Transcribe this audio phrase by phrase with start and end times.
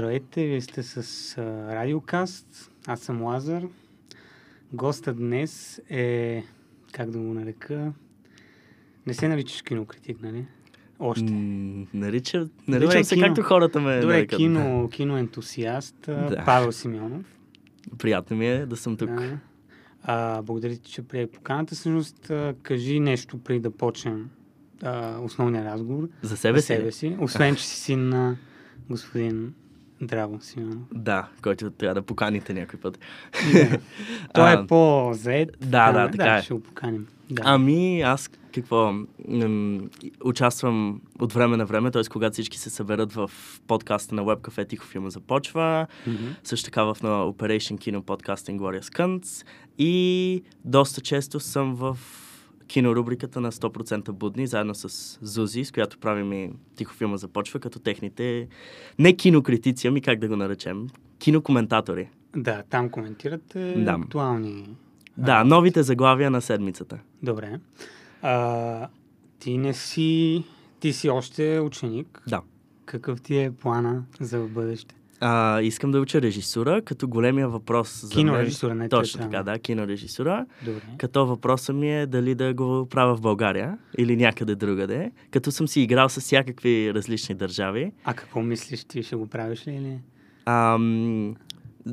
[0.00, 0.96] Здравейте, вие сте с
[1.38, 1.42] а,
[1.74, 2.70] Радиокаст.
[2.86, 3.62] Аз съм Лазар.
[4.72, 6.44] Гостът днес е,
[6.92, 7.92] как да го нарека,
[9.06, 10.44] не се наричаш кинокритик, нали?
[10.98, 11.32] Още.
[11.32, 13.26] М, нарича, наричам Добре, се кино.
[13.26, 14.36] както хората ме Добре, нарекат.
[14.36, 16.42] кино, киноентусиаст, Да.
[16.46, 17.36] Павел Симеонов.
[17.98, 19.10] Приятно ми е да съм тук.
[19.10, 19.38] Да.
[20.02, 21.74] А, благодаря ти, че прие поканата.
[21.74, 22.32] Всъщност,
[22.62, 24.30] кажи нещо преди да почнем
[24.82, 26.08] а, основния разговор.
[26.22, 26.66] За себе за си.
[26.66, 27.16] себе си.
[27.20, 28.36] Освен, че си син на
[28.90, 29.54] господин
[30.00, 30.82] Драго Симеонов.
[30.94, 32.98] Да, който трябва да поканите някой път.
[33.52, 33.78] Да.
[34.34, 35.56] Той е по-заед.
[35.60, 36.42] да, да, да, така е.
[36.42, 37.06] ще го поканим.
[37.30, 37.42] Да.
[37.44, 38.92] Ами, аз какво?
[39.28, 39.80] М,
[40.24, 42.02] участвам от време на време, т.е.
[42.10, 43.30] когато всички се съберат в
[43.66, 46.16] подкаста на WebCafe Тихо филма започва, Мгм.
[46.44, 49.46] също така в на Operation Kino Podcasting Glorious Cunts
[49.78, 51.98] и доста често съм в
[52.70, 57.78] кинорубриката на 100% будни, заедно с Зузи, с която правим и Тихо филма започва, като
[57.78, 58.48] техните
[58.98, 60.86] не кинокритици, ами как да го наречем,
[61.18, 62.08] кинокоментатори.
[62.36, 63.92] Да, там коментирате Да.
[63.92, 64.76] актуални.
[65.16, 66.98] Да, новите заглавия на седмицата.
[67.22, 67.60] Добре.
[68.22, 68.88] А,
[69.38, 70.44] ти не си...
[70.80, 72.22] Ти си още ученик.
[72.28, 72.42] Да.
[72.84, 74.94] Какъв ти е плана за бъдеще?
[75.20, 80.46] А, искам да уча режисура, като големия въпрос за Кинорежисура, не Точно така, да, кинорежисура.
[80.64, 80.80] Добре.
[80.98, 85.68] Като въпросът ми е дали да го правя в България или някъде другаде, като съм
[85.68, 87.92] си играл с всякакви различни държави.
[88.04, 89.02] А какво мислиш ти?
[89.02, 89.98] Ще го правиш ли или?
[90.46, 91.36] Ам,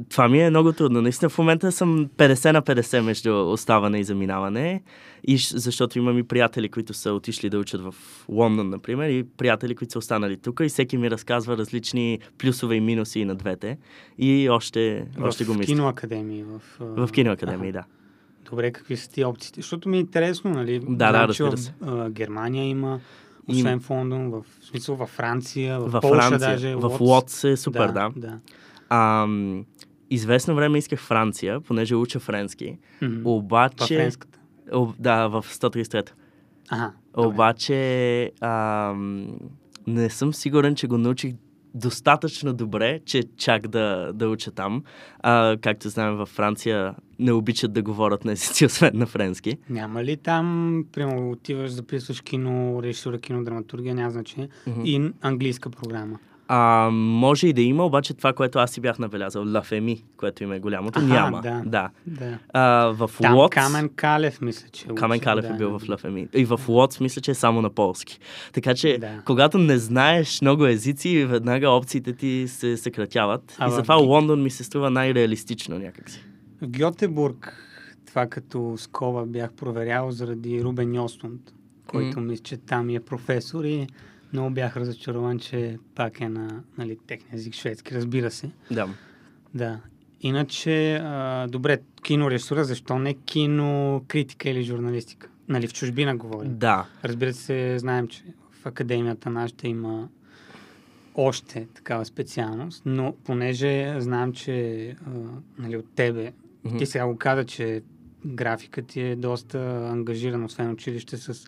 [0.10, 1.02] това ми е много трудно.
[1.02, 4.82] Наистина в момента съм 50 на 50 между оставане и заминаване.
[5.24, 7.96] И защото имам и приятели, които са отишли да учат в
[8.30, 10.60] Лондон, например, и приятели, които са останали тук.
[10.64, 13.78] И всеки ми разказва различни плюсове и минуси на двете.
[14.18, 15.66] И още, още го в мисля.
[15.68, 16.44] киноакадемии.
[16.44, 17.84] В, В киноакадемии, да.
[18.50, 19.62] Добре, какви са ти опциите?
[19.62, 20.80] Защото ми е интересно, нали?
[20.80, 21.74] Да, да, разбира в се.
[21.82, 23.00] а, Германия има,
[23.48, 26.76] Им- освен в Лондон, в, в смисъл във Франция, в, Във Полша Франция, даже.
[26.76, 26.98] в.
[27.02, 28.12] Лодз е супер, да.
[28.16, 28.40] да.
[28.90, 29.66] Ам,
[30.10, 32.78] известно време исках Франция, понеже уча френски.
[33.02, 33.96] Във Обаче...
[33.98, 34.40] френската.
[34.72, 36.10] О, да, в 133.
[36.70, 36.94] Ага.
[37.18, 39.28] Обаче ам,
[39.88, 41.34] не съм сигурен, че го научих
[41.74, 44.84] достатъчно добре, че чак да, да уча там.
[45.20, 49.58] А, както знаем, във Франция не обичат да говорят на езици, освен на френски.
[49.70, 54.82] Няма ли там, примерно, отиваш, записваш кино, режисура, кино, драматургия, няма значение, Мгм.
[54.86, 56.20] и английска програма?
[56.48, 60.52] А, може и да има, обаче това, което аз си бях набелязал, Лафеми, което им
[60.52, 61.42] е голямото, Аха, няма.
[61.42, 61.62] да.
[61.66, 61.90] да.
[62.08, 62.38] Да.
[62.54, 63.50] А, в Там Лодз...
[63.52, 65.80] Камен Калев, мисля, че е Камен Калев да, е бил да.
[65.80, 66.28] в Лафеми.
[66.34, 68.20] И в Лодз мисля, че е само на полски.
[68.54, 69.22] Така че, Да.
[69.26, 73.56] когато не знаеш много езици, веднага опциите ти се съкратяват.
[73.60, 76.24] А и в затова Ги- Лондон ми се струва най-реалистично някакси.
[76.62, 77.64] В Гьотебург,
[78.08, 81.42] това като скоба бях проверял заради Рубен Йостунд,
[81.88, 83.88] който мисля, че там е професор и
[84.38, 88.52] много бях разочарован, че пак е на нали, техния език шведски, разбира се.
[88.72, 88.88] Да.
[89.54, 89.80] Да.
[90.22, 95.30] Иначе, а, добре, кинорежисура, защо не кинокритика или журналистика?
[95.50, 96.58] Нали, в чужбина говорим.
[96.58, 96.86] Да.
[97.04, 100.10] Разбира се, знаем, че в академията нашата има
[101.16, 105.10] още такава специалност, но понеже знам, че а,
[105.58, 106.32] нали, от тебе,
[106.64, 106.78] Мгм.
[106.78, 107.82] ти сега го каза, че
[108.26, 111.48] графика ти е доста ангажирана, освен училище с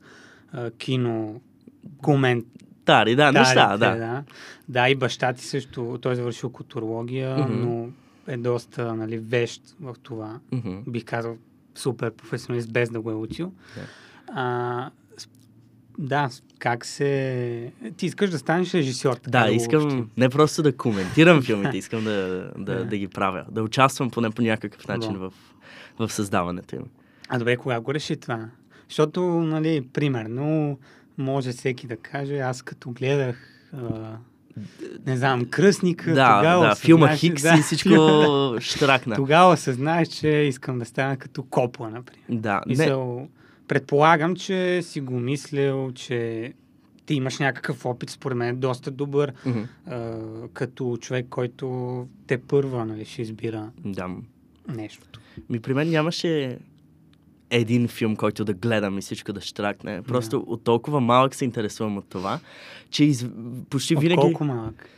[0.51, 1.41] а, кино,
[1.97, 2.45] комент,
[2.89, 3.95] Тари, да, неща, да.
[3.95, 4.23] да.
[4.69, 7.53] Да, и баща ти също, той е завършил културология, Мгм.
[7.59, 7.89] но
[8.27, 10.39] е доста нали, вещ в това.
[10.51, 10.77] Мгм.
[10.87, 11.37] Бих казал
[11.75, 13.51] супер професионалист, без да го е учил.
[13.75, 13.81] Да.
[14.33, 14.89] А,
[15.97, 16.29] да,
[16.59, 17.71] как се...
[17.97, 19.13] Ти искаш да станеш режисьор.
[19.13, 20.09] така Да, искам обобщим.
[20.17, 22.11] не просто да коментирам филмите, искам да,
[22.57, 22.85] да, Да.
[22.85, 23.45] да ги правя.
[23.51, 25.19] Да участвам поне по някакъв начин Да.
[25.19, 25.33] в,
[25.99, 26.83] в създаването им.
[27.29, 28.45] А добре, кога го реши това?
[28.87, 30.79] Защото, нали, примерно,
[31.19, 33.37] може всеки да каже, аз като гледах,
[33.73, 34.17] а,
[35.05, 37.89] не знам, кръстника, Да, тогава да, филма Хикс да, и всичко
[38.59, 39.15] штракна.
[39.15, 42.25] Тогава осъзнаеш, че искам да стана като Копла, например.
[42.29, 43.27] Да, не, Мисъл,
[43.67, 46.53] предполагам, че си го мислил, че
[47.05, 49.59] ти имаш някакъв опит, според мен, доста добър, Мгм.
[49.87, 50.17] а,
[50.53, 54.09] като човек, който те първа нали, ще избира да.
[54.67, 55.19] нещото.
[55.49, 56.57] Ми при мен нямаше
[57.49, 60.01] един филм, който да гледам и всичко да штракне.
[60.01, 62.39] Просто от толкова малък се интересувам от това,
[62.89, 63.25] че из...
[63.69, 64.21] почти От винаги...
[64.21, 64.89] колко малък?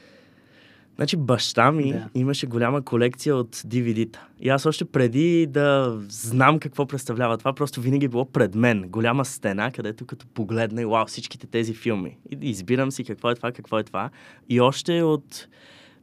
[0.96, 2.10] Значи баща ми Да.
[2.14, 4.28] имаше голяма колекция от DVD-та.
[4.40, 8.90] И аз още преди да знам какво представлява това, просто винаги било пред мен.
[8.90, 12.18] Голяма стена, където като погледна и вау, всичките тези филми.
[12.32, 14.10] И избирам си какво е това, какво е това.
[14.50, 15.48] И още от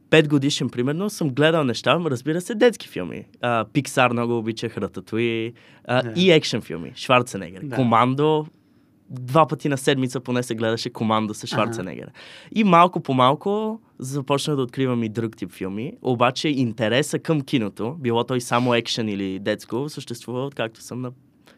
[0.09, 3.25] пет годишен, примерно, съм гледал неща, разбира се, детски филми.
[3.41, 5.53] А, Пиксар много обичах, Рататуи
[5.85, 6.13] а, Да.
[6.15, 7.61] и екшен филми, Шварценегер.
[7.63, 7.75] Да.
[7.75, 8.45] Командо,
[9.09, 12.11] два пъти на седмица поне се гледаше команда с Шварценегера.
[12.55, 15.93] И малко по малко започнах да откривам и друг тип филми.
[16.01, 21.11] Обаче интереса към киното, било той само екшен или детско, съществува откакто съм на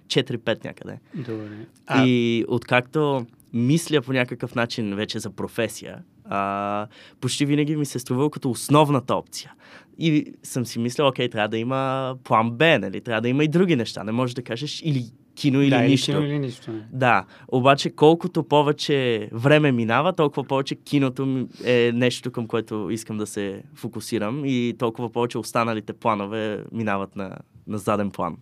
[0.07, 1.00] 4-5 някъде.
[1.13, 1.65] Добре.
[1.88, 2.06] А...
[2.06, 6.87] И откакто мисля по някакъв начин вече за професия, а,
[7.21, 9.53] почти винаги ми се струвало като основната опция.
[9.97, 13.01] И съм си мислил, окей, трябва да има план Б, нали?
[13.01, 14.03] Трябва да има и други неща.
[14.03, 15.05] Не можеш да кажеш или
[15.35, 16.11] кино или да, нищо.
[16.11, 16.71] Кино или нищо.
[16.71, 16.83] Не.
[16.91, 23.27] Да, обаче колкото повече време минава, толкова повече киното е нещо, към което искам да
[23.27, 27.37] се фокусирам и толкова повече останалите планове минават на,
[27.67, 28.37] на заден план.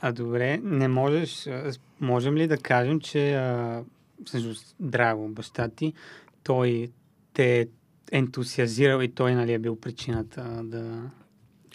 [0.00, 1.48] А добре, не можеш,
[2.00, 3.82] можем ли да кажем, че а,
[4.24, 5.92] всъщност Драго, баща ти,
[6.44, 6.88] той
[7.32, 7.66] те е
[8.12, 11.10] ентусиазирал и той нали, е бил причината да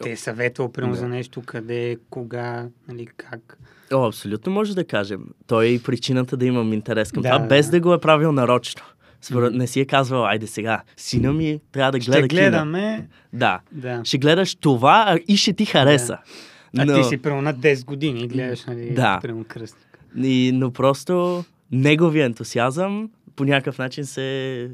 [0.03, 0.99] те е съветвал примерно да.
[0.99, 3.57] за нещо, къде, кога, нали, как.
[3.93, 5.25] О, абсолютно може да кажем.
[5.47, 7.47] Той е и причината да имам интерес към да, това, да.
[7.47, 8.81] без да го е правил нарочно.
[9.21, 12.95] Според, не си е казвал, айде сега, сина ми трябва да гледа Ще гледаме.
[12.95, 13.07] Кино.
[13.33, 13.59] Да.
[13.71, 14.01] да.
[14.03, 16.17] Ще гледаш това и ще ти хареса.
[16.73, 16.85] Да.
[16.85, 16.93] Но...
[16.93, 19.19] А ти си примерно на 10 години гледаш, нали, да.
[19.21, 19.99] примерно кръстник.
[20.23, 24.23] И, но просто неговия ентусиазъм по някакъв начин се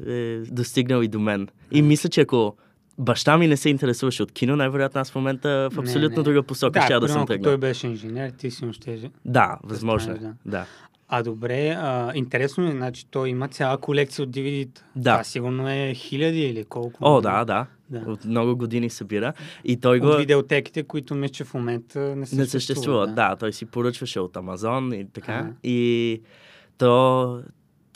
[0.06, 1.48] е достигнал и до мен.
[1.70, 2.56] И мисля, че ако
[2.98, 6.22] баща ми не се интересуваше от кино, най-вероятно аз в момента в абсолютно не, не.
[6.22, 7.50] друга посока да, ще да съм тръгнал.
[7.50, 10.18] той беше инженер, ти си ще Да, възможно е.
[10.18, 10.34] Да.
[10.46, 10.66] да.
[11.08, 14.82] А добре, а, интересно е, значи той има цяла колекция от DVD-та.
[14.96, 15.12] Да.
[15.12, 16.98] Това сигурно е хиляди или колко.
[17.00, 17.66] О, да, да.
[17.90, 18.10] Да.
[18.10, 19.32] От много години събира.
[19.64, 20.06] И той го...
[20.06, 22.38] От видеотеките, които мисля, че в момента не съществуват.
[22.38, 23.28] Не съществуват, да.
[23.28, 23.36] да.
[23.36, 25.32] Той си поръчваше от Амазон и така.
[25.32, 25.52] А.
[25.62, 26.20] И
[26.78, 27.42] то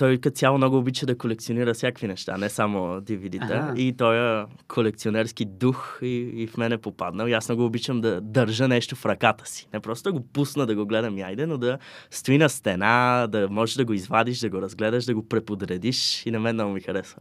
[0.01, 3.75] той като цяло много обича да колекционира всякакви неща, не само DVD-та.
[3.77, 7.27] И той е колекционерски дух и, и в мен е попаднал.
[7.27, 9.69] И аз много обичам да държа нещо в ръката си.
[9.75, 11.79] Не просто да го пусна да го гледам яйде, но да
[12.11, 16.31] стои на стена, да можеш да го извадиш, да го разгледаш, да го преподредиш и
[16.31, 17.21] на мен много ми харесва.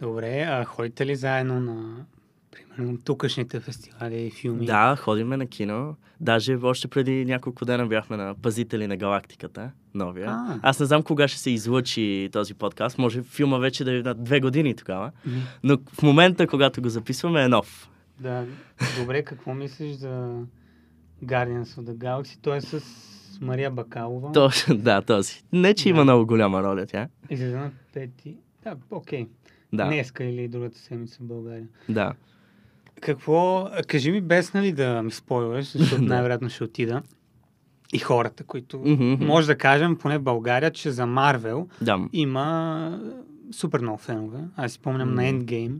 [0.00, 2.04] Добре, а ходите ли заедно на
[3.04, 4.66] тукашните фестивали и филми?
[4.66, 5.96] Да, ходиме на кино.
[6.20, 10.26] Даже още преди няколко дена бяхме на Пазители на галактиката, новия.
[10.30, 10.60] А.
[10.62, 12.98] Аз не знам кога ще се излъчи този подкаст.
[12.98, 15.12] Може филма вече да е на две години тогава.
[15.62, 17.90] Но в момента, когато го записваме, е нов.
[18.20, 18.44] Да.
[19.00, 20.42] Добре, какво мислиш за
[21.24, 22.38] Guardians of the Galaxy?
[22.42, 22.80] Той е с
[23.40, 24.32] Мария Бакалова.
[24.32, 25.42] Точно, да, този.
[25.52, 25.90] Не, че да.
[25.90, 27.08] има много голяма роля тя.
[27.30, 28.36] Излиза на пети.
[28.64, 29.26] Да, окей.
[29.72, 29.86] Да.
[29.86, 31.66] Днеска или другата седмица в България.
[31.88, 32.12] Да.
[33.00, 37.02] Какво, кажи ми без нали да ми спойлваш, защото най-вероятно ще отида.
[37.92, 39.24] И хората, които mm-hmm.
[39.24, 41.98] може да кажем, поне в България, че за Марвел да.
[42.12, 43.00] има
[43.52, 44.38] супер много фенове.
[44.56, 45.32] Аз си спомням mm-hmm.
[45.32, 45.78] на Endgame.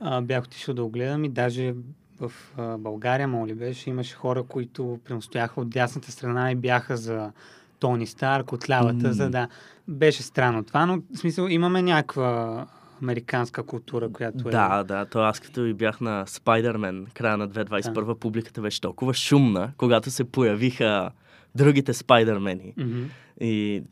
[0.00, 1.74] А, бях отишъл да огледам и даже
[2.20, 7.32] в а, България, моли беше, имаше хора, които престояха от дясната страна и бяха за
[7.78, 9.48] Тони Старк, от лявата, за да...
[9.88, 12.66] Беше странно това, но в смисъл имаме някаква
[13.02, 14.52] американска култура, която е...
[14.52, 15.06] Да, да.
[15.06, 18.14] То аз като и бях на Спайдермен, края на 2021, да.
[18.14, 21.10] публиката беше толкова шумна, когато се появиха
[21.54, 22.74] другите Спайдермени.
[22.78, 23.04] Mm-hmm.
[23.40, 23.82] И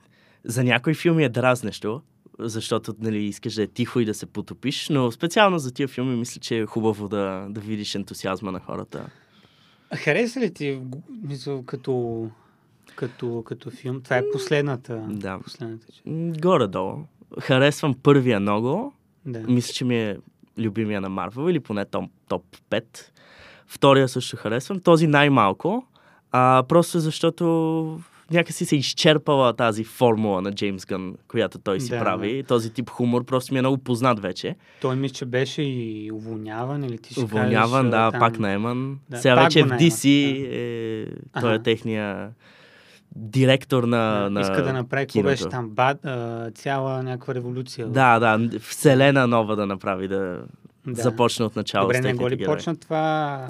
[0.44, 2.02] за някои филми е дразнещо,
[2.38, 6.16] защото нали, искаш да е тихо и да се потопиш, но специално за тия филми
[6.16, 9.06] мисля, че е хубаво да, да видиш ентусиазма на хората.
[9.94, 10.80] Хареса ли ти,
[11.22, 12.26] мисля, като,
[12.96, 14.00] като, като филм?
[14.02, 15.06] Това е последната.
[15.08, 15.38] Да.
[15.44, 15.86] Последната.
[16.40, 17.04] Горе-долу
[17.40, 18.94] харесвам първия много.
[19.26, 19.40] Да.
[19.40, 20.16] Мисля, че ми е
[20.58, 22.84] любимия на Марвел или поне топ, топ 5.
[23.66, 24.80] Втория също харесвам.
[24.80, 25.86] Този най-малко.
[26.32, 31.98] А, просто защото някакси се изчерпала тази формула на Джеймс Гън, която той си да,
[31.98, 32.42] прави.
[32.42, 32.48] Да.
[32.48, 34.56] Този тип хумор просто ми е много познат вече.
[34.80, 38.20] Той мисля, че беше и уволняван или ти ще Уволняван, кажеш, да, там...
[38.20, 38.98] пак наеман.
[39.10, 41.40] Да, Сега вече е в DC, да.
[41.40, 42.30] е, той е техния
[43.16, 45.98] директор на, на Иска да направи, какво беше там, бад,
[46.54, 47.86] цяла някаква революция.
[47.86, 50.42] Да, да, вселена нова да направи, да,
[50.86, 51.02] да.
[51.02, 51.86] започне от начало.
[51.86, 53.48] Добре, не го ли почна това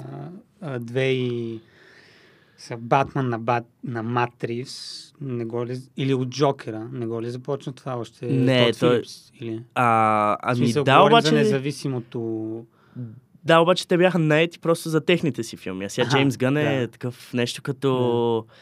[0.61, 1.59] а, две и
[2.57, 7.29] са Батман на, Бат, на Матрис, не го ли, или от Джокера, не го ли
[7.29, 8.25] започна това още?
[8.25, 8.95] Не, Тод той...
[8.95, 9.63] Филипс, или?
[9.75, 11.27] А, ами смисъл, да, обаче...
[11.27, 12.65] за независимото...
[13.45, 15.85] Да, обаче те бяха наети просто за техните си филми.
[15.85, 16.87] А сега Джеймс Гън е да.
[16.87, 18.45] такъв нещо като...
[18.47, 18.53] Да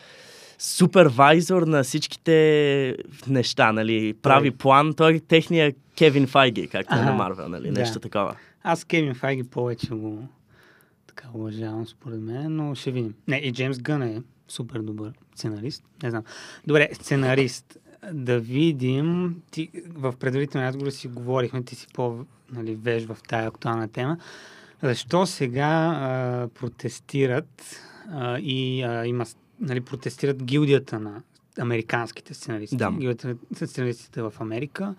[0.62, 4.14] супервайзор на всичките неща, нали?
[4.14, 4.58] Прави той...
[4.58, 4.94] план.
[4.94, 7.72] Той е техния Кевин Файги, както е на Марвел, нали?
[7.72, 7.80] Да.
[7.80, 8.36] Нещо такова.
[8.64, 10.28] Аз Кевин Файги повече го
[11.08, 13.14] така уважавам, според мен, но ще видим.
[13.28, 15.84] Не, и Джеймс Гън е супер добър сценарист.
[16.04, 16.24] Не знам.
[16.68, 17.78] Добре, сценарист.
[18.14, 19.36] Да видим.
[19.52, 22.76] Ти, в предварителния разговор си говорихме, ти си по нали,
[23.06, 24.18] в тая актуална тема.
[24.84, 29.26] Защо сега а, протестират а, и а, има
[29.62, 31.22] нали, протестират гилдията на
[31.60, 32.92] американските сценаристи, Да.
[32.92, 34.96] гилдията на сценаристите в Америка.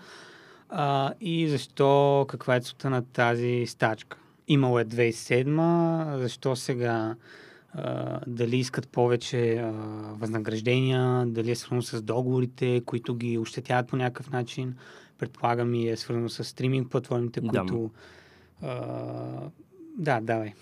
[0.69, 4.19] А, и защо, каква е целта на тази стачка?
[4.49, 7.17] Имало е 2007, защо сега
[7.75, 9.71] а, дали искат повече а,
[10.19, 14.75] възнаграждения, дали е свързано с договорите, които ги ощетяват по някакъв начин.
[15.19, 17.49] Предполагам и е свързано с стриминг платформите, Да.
[17.61, 17.91] които...
[18.63, 18.81] А,
[19.99, 20.53] да, давай.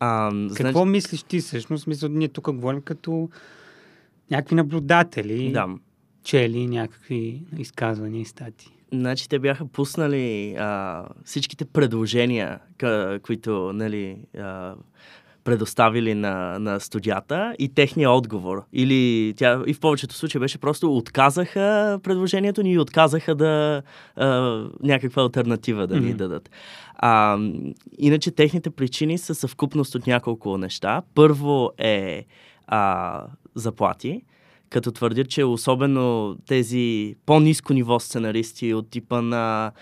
[0.00, 1.86] А, Какво мислиш ти всъщност?
[1.86, 3.28] Мисля, ние тук говорим като
[4.30, 5.66] някакви наблюдатели, Да.
[6.24, 8.70] чели някакви изказвания и стати.
[8.92, 14.74] Значи те бяха пуснали а, всичките предложения, ка, които нали, а,
[15.50, 18.62] предоставили на, на студията и техния отговор.
[18.72, 23.82] Или тя и в повечето случаи беше просто отказаха предложението ни и отказаха да
[24.16, 24.28] а,
[24.82, 26.16] някаква альтернатива да ни Мгм.
[26.16, 26.50] дадат.
[26.94, 27.38] А,
[27.98, 31.02] иначе техните причини са съвкупност от няколко неща.
[31.14, 32.24] Първо е
[32.66, 34.22] а, заплати
[34.70, 39.72] като твърдят, че особено тези по-низко ниво сценаристи от типа на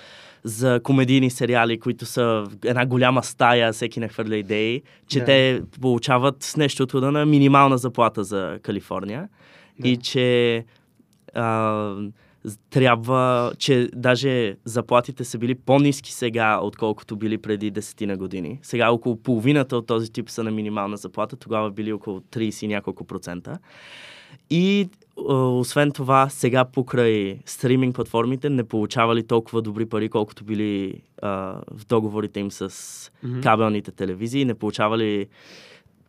[0.48, 5.24] за комедийни сериали, които са една голяма стая, всеки нахвърля идеи, че Да.
[5.24, 9.28] те получават нещо от на минимална заплата за Калифорния
[9.78, 9.88] Да.
[9.88, 10.64] и че
[11.34, 11.94] а,
[12.70, 18.58] трябва, че даже заплатите са били по-низки сега, отколкото били преди десетина години.
[18.62, 22.68] Сега около половината от този тип са на минимална заплата, тогава били около 30 и
[22.68, 23.58] няколко процента.
[24.50, 24.88] И
[25.26, 31.28] освен това, сега покрай стриминг платформите не получавали толкова добри пари, колкото били а,
[31.70, 33.40] в договорите им с Мгм.
[33.40, 35.26] кабелните телевизии, не получавали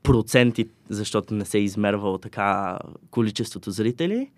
[0.04, 2.80] проценти, защото не се е измервало така
[3.12, 4.30] количеството зрители.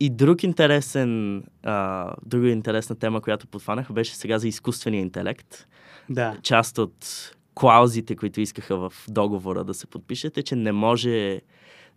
[0.00, 5.66] И друг интересен, а, друга интересна тема, която подфанаха, беше сега за изкуствения интелект.
[6.10, 6.36] Да.
[6.42, 11.40] Част от клаузите, които искаха в договора да се подпишат, е, че не може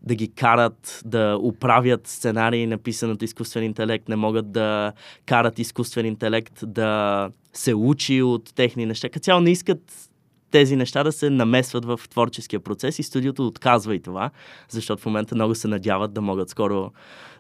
[0.04, 4.94] да ги карат да управят сценарии, написан от изкуствен интелект, не могат да
[5.26, 9.10] карат изкуствен интелект да се учи от техни неща.
[9.10, 10.10] Като цяло не искат
[10.52, 14.30] тези неща да се намесват в творческия процес и студиото отказва и това,
[14.70, 16.92] защото в момента много се надяват да могат скоро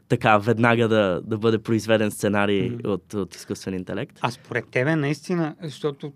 [0.09, 2.91] така веднага да, да бъде произведен сценарий Мгм.
[2.91, 4.19] от, от изкуствен интелект.
[4.21, 6.13] А според тебе наистина, защото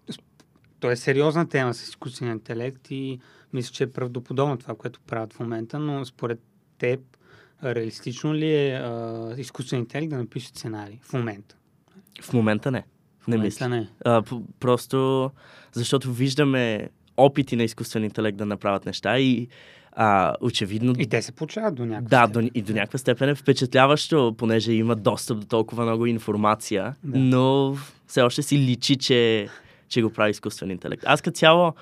[0.80, 3.20] то е сериозна тема с изкуствения интелект и
[3.54, 6.40] мисля, че е правдоподобно това, което правят в момента, но според
[6.78, 7.00] теб
[7.64, 11.56] реалистично ли е а, изкуственият интелект да напише сценарий в момента?
[12.22, 12.84] В момента не.
[13.20, 13.70] В Не мисля.
[13.70, 13.88] не.
[14.06, 14.24] А,
[14.60, 15.32] просто
[15.72, 19.48] защото виждаме опити на изкуствен интелект да направят неща и
[19.92, 22.46] а, очевидно И те се получават до някакъв Да, степен.
[22.46, 27.20] до, и до някаква степен е впечатляващо, понеже има достъп до толкова много информация, Да.
[27.20, 27.78] но
[28.08, 29.48] все още си личи, че,
[29.88, 31.04] че го прави изкуствен интелект.
[31.06, 31.74] Аз като цяло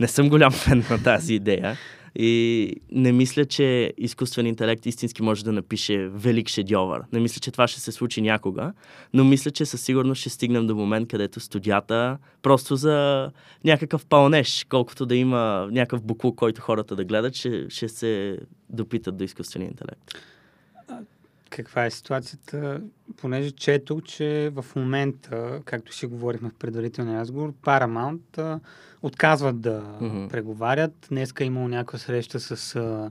[0.00, 1.78] не съм голям фен на тази идея
[2.16, 7.02] и не мисля, че изкуствен интелект истински може да напише велик шедьовър.
[7.12, 8.72] Не мисля, че това ще се случи някога,
[9.14, 13.30] но мисля, че със сигурност ще стигнем до момент, където студията просто за
[13.64, 18.38] някакъв пълнеж, колкото да има някакъв буклук, който хората да гледат, ще, ще се
[18.70, 20.14] допитат до изкуствения интелект.
[21.50, 22.80] Каква е ситуацията?
[23.16, 28.60] Понеже четох, че в момента, както си говорихме в предварителния разговор, Paramount а,
[29.02, 30.28] отказват да Мгм.
[30.28, 31.06] преговарят.
[31.08, 33.10] Днеска е имало някаква среща с а,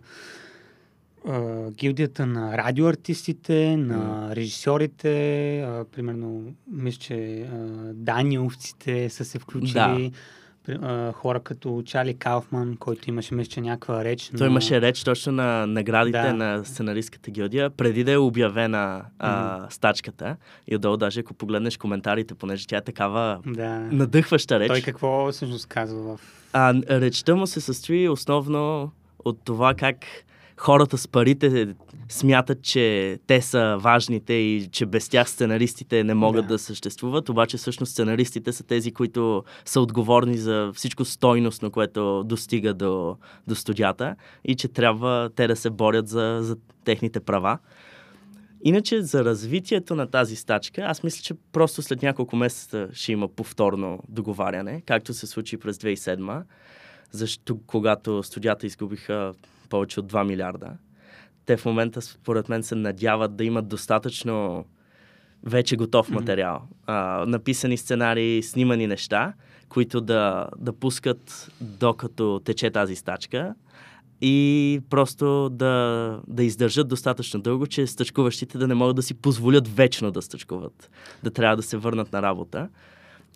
[1.28, 5.12] а, гилдията на радиоартистите, на режисьорите.
[5.62, 7.56] А, примерно, мисля, че а,
[7.94, 9.74] Даниловците са се включили.
[9.74, 10.12] При- а,
[11.14, 14.32] хора като Чали Кауфман, който имаше, мисля, че някаква реч.
[14.38, 14.52] Той на...
[14.52, 16.34] имаше реч точно на наградите Да.
[16.34, 20.36] на сценаристската гилдия, преди да е обявена а, стачката.
[20.68, 23.80] И отдолу даже, ако погледнеш коментарите, понеже тя е такава Да.
[23.92, 24.68] надъхваща реч.
[24.68, 26.20] Той какво всъщност казва в...
[26.54, 28.92] А, речта му се състои основно
[29.26, 29.98] от това как
[30.58, 31.76] хората с парите
[32.10, 36.54] смятат, че те са важните и че без тях сценаристите не могат Да.
[36.54, 42.74] да, съществуват, обаче всъщност сценаристите са тези, които са отговорни за всичко стойностно, което достига
[42.74, 47.58] до, до студията и че трябва те да се борят за, за техните права.
[48.64, 53.28] Иначе за развитието на тази стачка, аз мисля, че просто след няколко месеца ще има
[53.28, 56.44] повторно договаряне, както се случи през 2007,
[57.12, 59.34] защо когато студията изгубиха
[59.70, 60.70] повече от 2 милиарда.
[61.46, 64.66] Те в момента, според мен, се надяват да имат достатъчно
[65.44, 66.62] вече готов материал.
[66.86, 69.34] А, написани сценарии, снимани неща,
[69.70, 73.56] които да, да пускат докато тече тази стачка
[74.22, 79.68] и просто да, да издържат достатъчно дълго, че стъчкуващите да не могат да си позволят
[79.68, 80.90] вечно да стъчкуват,
[81.24, 82.70] да трябва да се върнат на работа.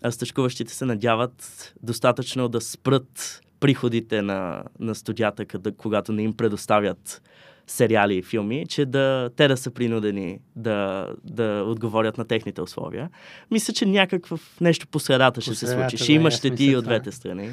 [0.04, 6.34] А стъчкуващите се надяват достатъчно да спрат приходите на, на студията, къде, когато не им
[6.34, 7.22] предоставят
[7.68, 13.10] сериали и филми, че да, те да са принудени да, да отговорят на техните условия.
[13.52, 15.98] Мисля, че някакъв нещо по средата ще се случи.
[15.98, 17.50] да, Ще има аз щети и от двете страни.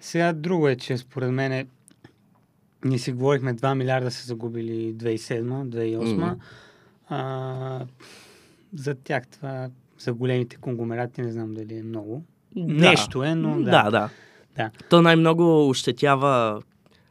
[0.00, 1.68] Сега друго е, че според мен
[2.84, 6.12] ние си говорихме 2 милиарда са загубили 2007-2008.
[6.14, 6.24] Мгм.
[7.08, 7.86] А,
[8.74, 12.24] за тях това, за големите конгломерати не знам дали е много.
[12.56, 12.74] Да.
[12.74, 13.70] Нещо е, но да.
[13.70, 14.10] Да, да.
[14.58, 14.70] Да.
[14.90, 16.62] То най-много ощетява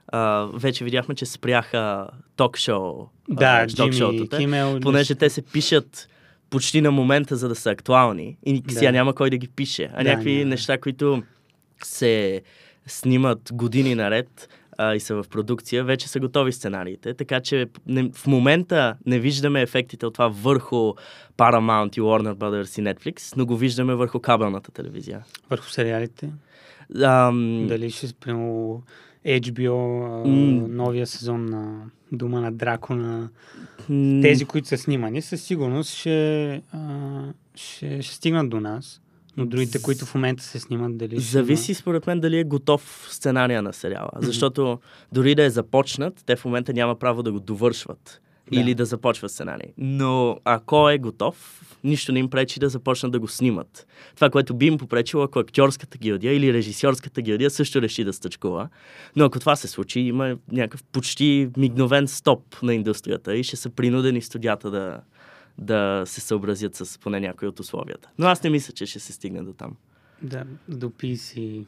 [0.07, 3.05] а, вече видяхме, че спряха ток-шоу.
[3.29, 4.79] Да, Джимми Кимел.
[4.79, 6.09] понеже те се пишат
[6.49, 8.37] почти на момента, за да са актуални.
[8.45, 8.73] И Да.
[8.73, 9.89] сега няма кой да ги пише.
[9.93, 10.45] А Да, някакви няма.
[10.45, 11.23] неща, които
[11.83, 12.41] се
[12.87, 17.13] снимат години наред а, и са в продукция, вече са готови сценариите.
[17.13, 20.93] Така че не, в момента не виждаме ефектите от това върху
[21.37, 25.23] Paramount и Warner Brothers и Netflix, но го виждаме върху кабелната телевизия.
[25.49, 26.29] Върху сериалите.
[27.03, 28.83] Ам, Дали ще спрямо
[29.25, 30.67] HBO, а, М.
[30.67, 31.81] новия сезон на
[32.11, 33.29] Дума на Дракона.
[33.89, 36.79] м, Тези, които са снимани, със сигурност ще, а,
[37.55, 39.01] ще, ще стигнат до нас.
[39.37, 43.07] Но другите, които в момента се снимат, дали ще Зависи според мен дали е готов
[43.09, 44.09] сценария на сериала.
[44.15, 44.79] Защото
[45.11, 48.21] дори да е започнат, те в момента няма право да го довършват.
[48.51, 48.59] Да.
[48.59, 49.73] Или да започват сценарий.
[49.77, 53.87] Но ако е готов, нищо не им пречи да започнат да го снимат.
[54.15, 58.69] Това, което би им попречило, ако актьорската гилдия или режисьорската гилдия също реши да стъчкува.
[59.15, 63.69] Но ако това се случи, има някакъв почти мигновен стоп на индустрията и ще са
[63.69, 64.99] принудени студията да,
[65.57, 68.09] да се съобразят с поне някои от условията.
[68.17, 69.75] Но аз не мисля, че ще се стигне до там.
[70.21, 71.65] Да, допи си.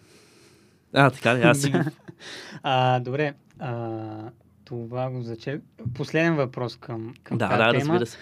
[0.93, 1.41] А, така ли?
[1.41, 1.67] Аз.
[2.63, 3.33] А, добре.
[3.59, 4.31] А,
[4.65, 5.61] това го заче.
[5.93, 7.93] Последен въпрос към, към да, тази да, тема.
[7.93, 8.17] разбира се.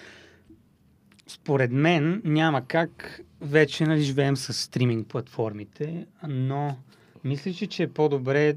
[1.26, 6.76] Според мен няма как вече нали, живеем с стриминг платформите, но
[7.24, 8.56] мисля, че, че е по-добре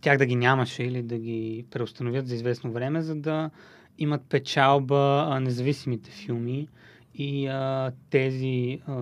[0.00, 3.50] тях да ги нямаше или да ги преустановят за известно време, за да
[3.98, 6.68] имат печалба а, независимите филми
[7.14, 9.00] и а, тези, а,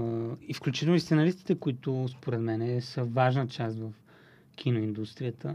[0.49, 3.91] и включително и сценаристите, които според мен са важна част в
[4.57, 5.55] киноиндустрията.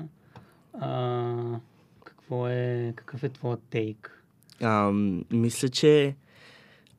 [0.80, 1.60] А,
[2.04, 4.24] какво е, какъв е твоят тейк?
[4.62, 6.16] Ам, мисля, че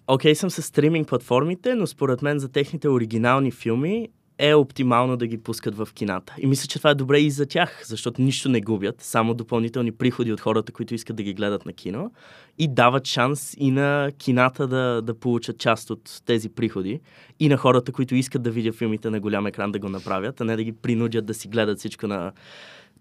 [0.07, 5.27] окей съм с стриминг платформите, но според мен за техните оригинални филми е оптимално да
[5.27, 6.35] ги пускат в кината.
[6.38, 9.92] И мисля, че това е добре и за тях, защото нищо не губят, само допълнителни
[9.92, 12.12] приходи от хората, които искат да ги гледат на кино
[12.59, 17.01] и дават шанс и на кината да, да получат част от тези приходи
[17.40, 20.44] и на хората, които искат да видят филмите на голям екран да го направят, а
[20.44, 22.33] не да ги принудят да си гледат всичко на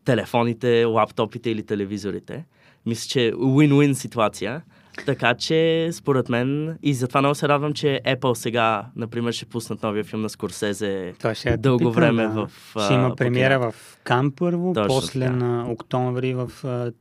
[0.06, 2.46] телефоните, лаптопите или телевизорите.
[2.86, 4.62] Мисля, че е win-win ситуация.
[5.06, 9.84] Така че, според мен, и затова много се радвам, че Apple сега, например, ще пуснат
[9.84, 12.30] новия филм на Скорсезе Това ще е дълго питам, време да.
[12.30, 12.52] в.
[12.86, 15.32] Ще има по премиера в Кан първо, Точно после така.
[15.32, 16.92] на октомври в а,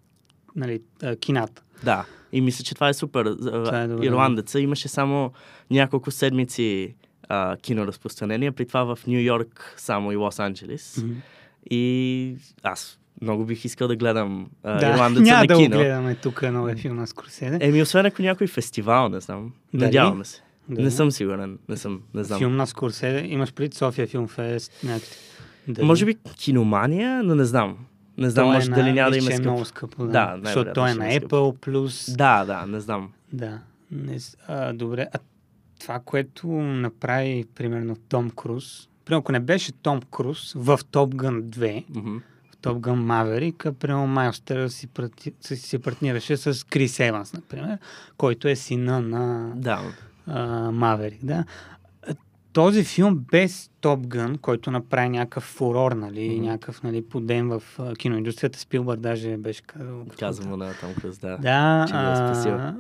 [0.57, 1.63] нали, а, кината.
[1.85, 2.05] Да.
[2.33, 3.37] И мисля, че това е супер.
[3.43, 4.07] Това е добре.
[4.07, 5.33] Ирландеца имаше само
[5.71, 6.95] няколко седмици
[7.29, 11.03] а, киноразпространение, при това в Нью Йорк само и Лос Анджелис.
[11.03, 11.15] Мгм.
[11.71, 15.77] И аз много бих искал да гледам а, Да, Ирландеца няма на да кино.
[15.77, 17.59] гледаме тук новия филм на Скорсезе.
[17.61, 19.53] Еми, освен ако някой фестивал, не знам.
[19.75, 19.85] Дали?
[19.85, 20.43] Надяваме се.
[20.69, 20.83] Да.
[20.83, 21.59] Не съм сигурен.
[21.69, 22.01] Не съм.
[22.15, 22.39] Не знам.
[22.39, 23.19] Филм на Скорсезе.
[23.21, 24.73] Имаш пред София Филм Фест.
[24.85, 25.17] Някакви.
[25.69, 25.87] Дали?
[25.87, 27.77] Може би киномания, но не знам.
[28.19, 29.43] Не знам, Той може е дали на- няма да има че е скъпо.
[29.45, 30.03] много скъпо.
[30.03, 31.27] Да, Да, Защото той е на скъпо.
[31.29, 32.11] Apple плюс...
[32.11, 33.13] Да, да, не знам.
[33.33, 33.59] Да.
[33.91, 35.07] Не, а, добре.
[35.13, 35.19] А
[35.81, 38.65] това, което направи, примерно, Том Круз,
[39.05, 42.17] примерно, ако не беше Том Круз в Топ Гън 2, Мгм.
[42.65, 47.79] В Топ Гън Маверик, примерно Майлстър си, прати, си, партнираше с Крис Еванс, например,
[48.17, 49.81] който е сина на Да.
[50.27, 51.45] а, Маверик, да.
[52.09, 52.15] А,
[52.53, 56.45] Този филм без Топ Гън, който направи някакъв фурор, нали, Мгм.
[56.45, 60.07] някакъв нали, подем в а, киноиндустрията, Спилбърг даже беше казал.
[60.19, 61.37] Казвам му на Том Круз, да.
[61.37, 62.75] Да, че е а,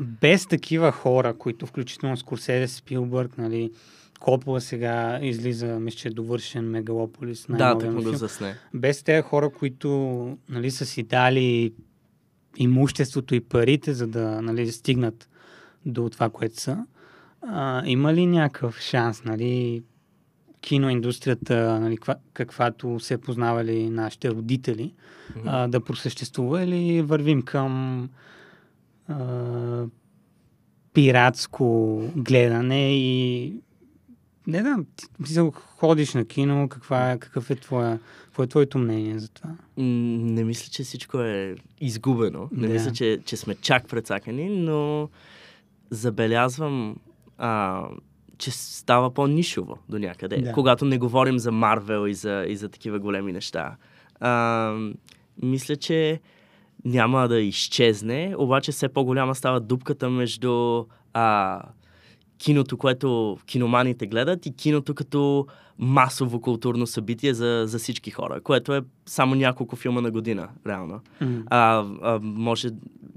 [0.00, 3.70] без такива хора, които включително Скорсезе, Спилбърг, нали,
[4.20, 7.46] Копола сега излиза, мисля, че е довършен Мегалополис.
[7.48, 8.54] Да, так му засне.
[8.74, 11.72] Без тези хора, които нали, са си дали
[12.56, 15.28] имуществото и парите, за да нали, стигнат
[15.86, 16.86] до това, което са,
[17.42, 19.82] а, има ли някакъв шанс, нали,
[20.60, 24.94] киноиндустрията, нали, каква, каквато се познавали нашите родители,
[25.36, 25.48] Мгм.
[25.48, 28.02] а, да просъществува или вървим към
[29.08, 29.86] а,
[30.92, 33.54] пиратско гледане и
[34.48, 38.78] не знам, ти, мисъл, ходиш на кино, каква, е- какъв е твоя, какво е твоето
[38.78, 39.50] мнение за това?
[39.76, 42.48] Не мисля, че всичко е изгубено.
[42.52, 42.72] Не Да.
[42.72, 45.08] мисля, че, че сме чак прецакани, но
[45.90, 46.96] забелязвам,
[47.38, 47.82] а,
[48.38, 50.40] че става по-нишово до някъде.
[50.40, 50.52] Да.
[50.52, 53.76] Когато не говорим за Марвел и за, и за такива големи неща.
[54.20, 54.74] А,
[55.42, 56.20] мисля, че
[56.84, 61.62] няма да изчезне, обаче все по-голяма става дупката между а,
[62.38, 65.46] киното, което киноманите гледат и киното като
[65.78, 71.00] масово културно събитие за, за всички хора, което е само няколко филма на година, реално.
[71.22, 71.42] Mm.
[71.46, 72.68] А, а, може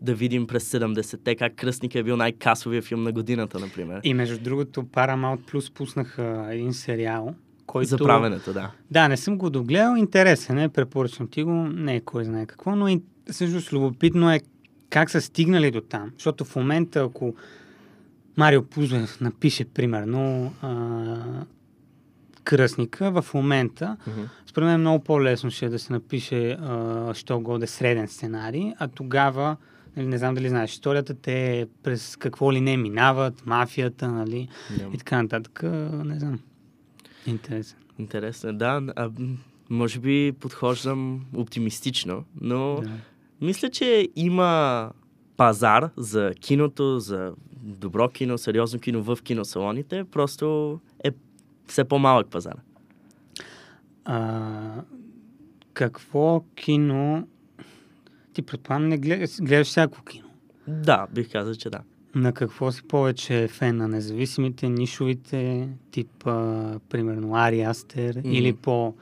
[0.02, 4.02] да видим през 70-те как Кръстник е бил най-касовия филм на годината, например.
[4.04, 7.90] И между другото, Paramount Plus пуснаха един сериал, който...
[7.90, 8.72] За правенето, да.
[8.92, 12.76] Да, не съм го догледал, интересен е, препоръчвам ти го, не е кой знае какво,
[12.76, 14.42] но и също любопитно е
[14.90, 16.12] как са стигнали до там.
[16.18, 17.36] Защото в момента, ако
[18.38, 21.16] Марио Пузов напише, примерно, а,
[22.44, 24.22] кръстника в момента, Мгм.
[24.46, 28.88] според мен много по-лесно ще е да се напише, а, що годе среден сценарий, а
[28.88, 29.58] тогава,
[29.98, 34.90] нали, не знам дали знаеш историята, те през какво ли не минават, мафията, нали, Да.
[34.94, 35.60] и така нататък,
[35.96, 36.40] не знам.
[37.28, 37.78] Интересен.
[38.00, 38.82] Интересно е, да.
[38.96, 39.10] А,
[39.70, 42.90] може би подхождам оптимистично, но Да.
[43.42, 44.92] мисля, че има
[45.38, 51.12] пазар за киното, за добро кино, сериозно кино в киносалоните, просто е
[51.68, 52.56] все по-малък пазар.
[54.06, 54.84] А,
[55.74, 57.28] какво кино...
[58.34, 60.28] Ти предполагам не гледаш, гледаш всяко кино.
[60.68, 61.80] Да, бих казал, че да.
[62.16, 68.32] На какво си повече фен на независимите, нишовите, тип, а, примерно, Ари Астер, Мгм.
[68.32, 68.94] или по,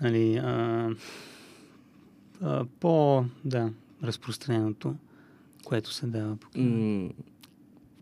[0.00, 0.90] нали, а,
[2.42, 3.70] а, по, да,
[4.02, 4.94] разпространеното,
[5.64, 7.02] което се дава по кино.
[7.04, 7.10] М-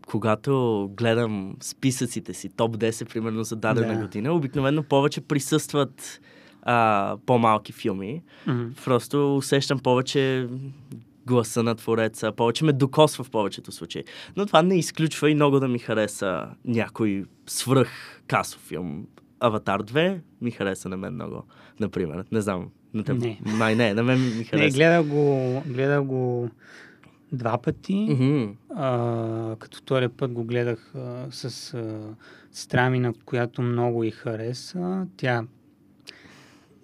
[0.05, 0.53] когато
[0.93, 3.99] гледам списъците си, топ 10, примерно за дадена Да.
[3.99, 6.21] година, обикновено повече присъстват
[6.61, 8.23] а, по-малки филми.
[8.47, 8.63] Мгм.
[8.85, 10.47] Просто усещам повече
[11.25, 14.03] гласа на твореца, повече ме докосва в повечето случаи.
[14.35, 17.89] Но това не изключва и много да ми хареса някой свръх
[18.27, 19.07] касов филм.
[19.39, 21.43] Аватар 2 ми хареса на мен много,
[21.79, 22.23] например.
[22.31, 22.67] Не знам.
[22.93, 23.17] На теб...
[23.17, 23.39] Не.
[23.45, 24.75] Май не, на мен ми Не, хареса.
[24.77, 26.49] гледал го, гледал го
[27.31, 28.07] два пъти.
[28.09, 28.51] Мгм.
[28.75, 31.99] А, като втория път го гледах а, с а,
[32.51, 35.07] сестра ми, на която много и хареса.
[35.17, 35.43] Тя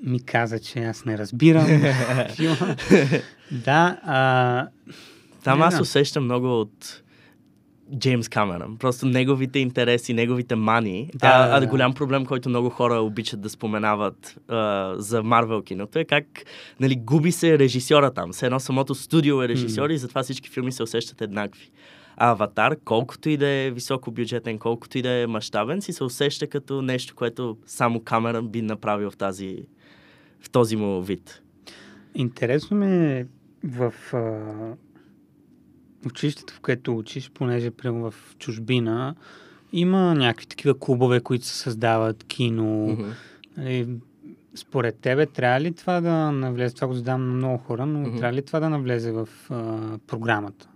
[0.03, 1.65] ми каза, че аз не разбирам
[2.35, 2.75] филма.
[3.51, 4.67] Да, а,
[5.43, 7.03] Там Не аз усещам много от
[7.97, 8.77] Джеймс Камерън.
[8.77, 11.09] Просто неговите интереси, неговите мани.
[11.15, 11.67] Да, а, да, да.
[11.67, 16.25] голям проблем, който много хора обичат да споменават а, за Марвел киното е как
[16.79, 18.31] нали, губи се режисьора там.
[18.31, 21.71] Все едно самото студио е режисьор и затова всички филми се усещат еднакви.
[22.17, 26.03] А Аватар, колкото и да е високо бюджетен, колкото и да е мащабен, си се
[26.03, 29.57] усеща като нещо, което само Камерън би направил в, тази,
[30.39, 31.41] в този му вид.
[32.15, 33.25] интересно ме е
[33.63, 34.75] в а,
[36.05, 39.15] училището, в което учиш, понеже прямо в чужбина,
[39.73, 43.09] има някакви такива клубове, които се създават, кино, Мгм.
[43.57, 43.87] Нали,
[44.55, 48.17] според тебе трябва ли това да навлезе, това го задавам на много хора, но Мгм.
[48.17, 50.67] трябва ли това да навлезе в а, програмата,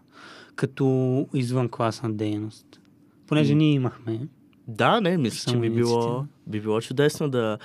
[0.55, 0.85] като
[1.33, 2.79] извън класна дейност?
[3.27, 3.57] Понеже М.
[3.57, 4.19] ние имахме.
[4.67, 7.57] Да, не, мисля, че би било, би било чудесно да...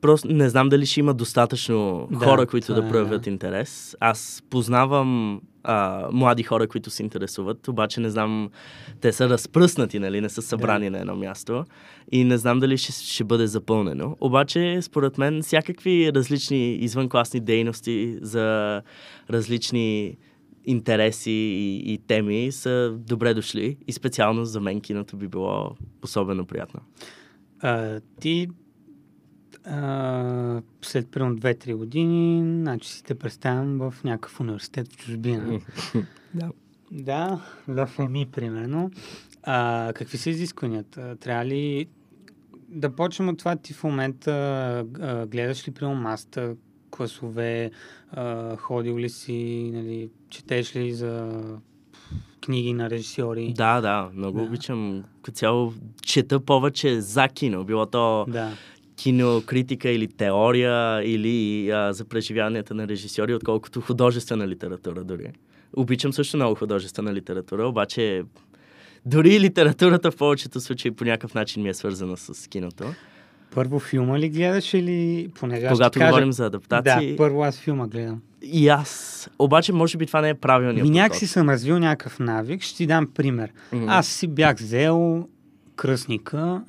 [0.00, 3.30] Просто не знам дали ще има достатъчно Да, хора, които да е, проявят да.
[3.30, 3.96] интерес.
[4.00, 8.50] Аз познавам а, млади хора, които се интересуват, обаче не знам,
[9.00, 11.64] те са разпръснати, нали, не са събрани на едно място.
[12.12, 14.16] И не знам дали ще, ще бъде запълнено.
[14.20, 18.82] Обаче, според мен, всякакви различни извънкласни дейности за
[19.30, 20.16] различни
[20.64, 23.76] интереси и, и теми са добре дошли.
[23.88, 25.70] И специално за мен киното би било
[26.02, 26.80] особено приятно.
[27.60, 28.48] А, ти
[29.64, 29.80] а,
[30.94, 35.60] след примерно 2-3 години, значи си те представям в някакъв университет в чужбина.
[36.34, 36.50] Да.
[36.92, 38.90] Да, в ЕМИ, примерно.
[39.42, 41.16] А, какви са изискванията?
[41.16, 41.86] Трябва ли
[42.68, 44.30] да почнем от това, ти в момента
[45.00, 46.56] а, гледаш ли примерно маста,
[46.90, 47.70] класове,
[48.10, 51.42] а, ходил ли си, нали, четеш ли за
[52.44, 53.52] книги на режисьори?
[53.56, 54.44] Да, да, много Да.
[54.44, 55.04] обичам.
[55.22, 57.64] Като цяло чета повече за кино.
[57.64, 58.52] Било то Да.
[59.04, 65.26] Кинокритика или теория, или а, за преживяванията на режисьори, отколкото художествена литература дори.
[65.76, 68.22] Обичам също много художествена литература, обаче
[69.06, 72.84] дори литературата в повечето случаи по някакъв начин ми е свързана с киното.
[73.54, 75.28] Първо филма ли гледаш или...
[75.34, 76.10] Понеже Когато кажа...
[76.10, 78.22] говорим за адаптации, Да, първо аз филма гледам.
[78.42, 79.30] и аз.
[79.38, 81.18] Обаче, може би това не е правилният Ми някак подход.
[81.18, 82.62] си съм развил някакъв навик.
[82.62, 83.50] Ще ти дам пример.
[83.72, 83.88] Мгм.
[83.88, 85.28] Аз си бях взел
[85.76, 86.62] кръстника,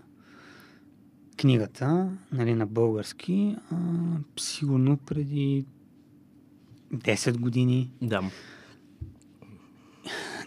[1.37, 3.75] книгата, нали, на български, а,
[4.37, 5.65] сигурно преди
[6.93, 7.91] 10 години.
[8.01, 8.21] Да.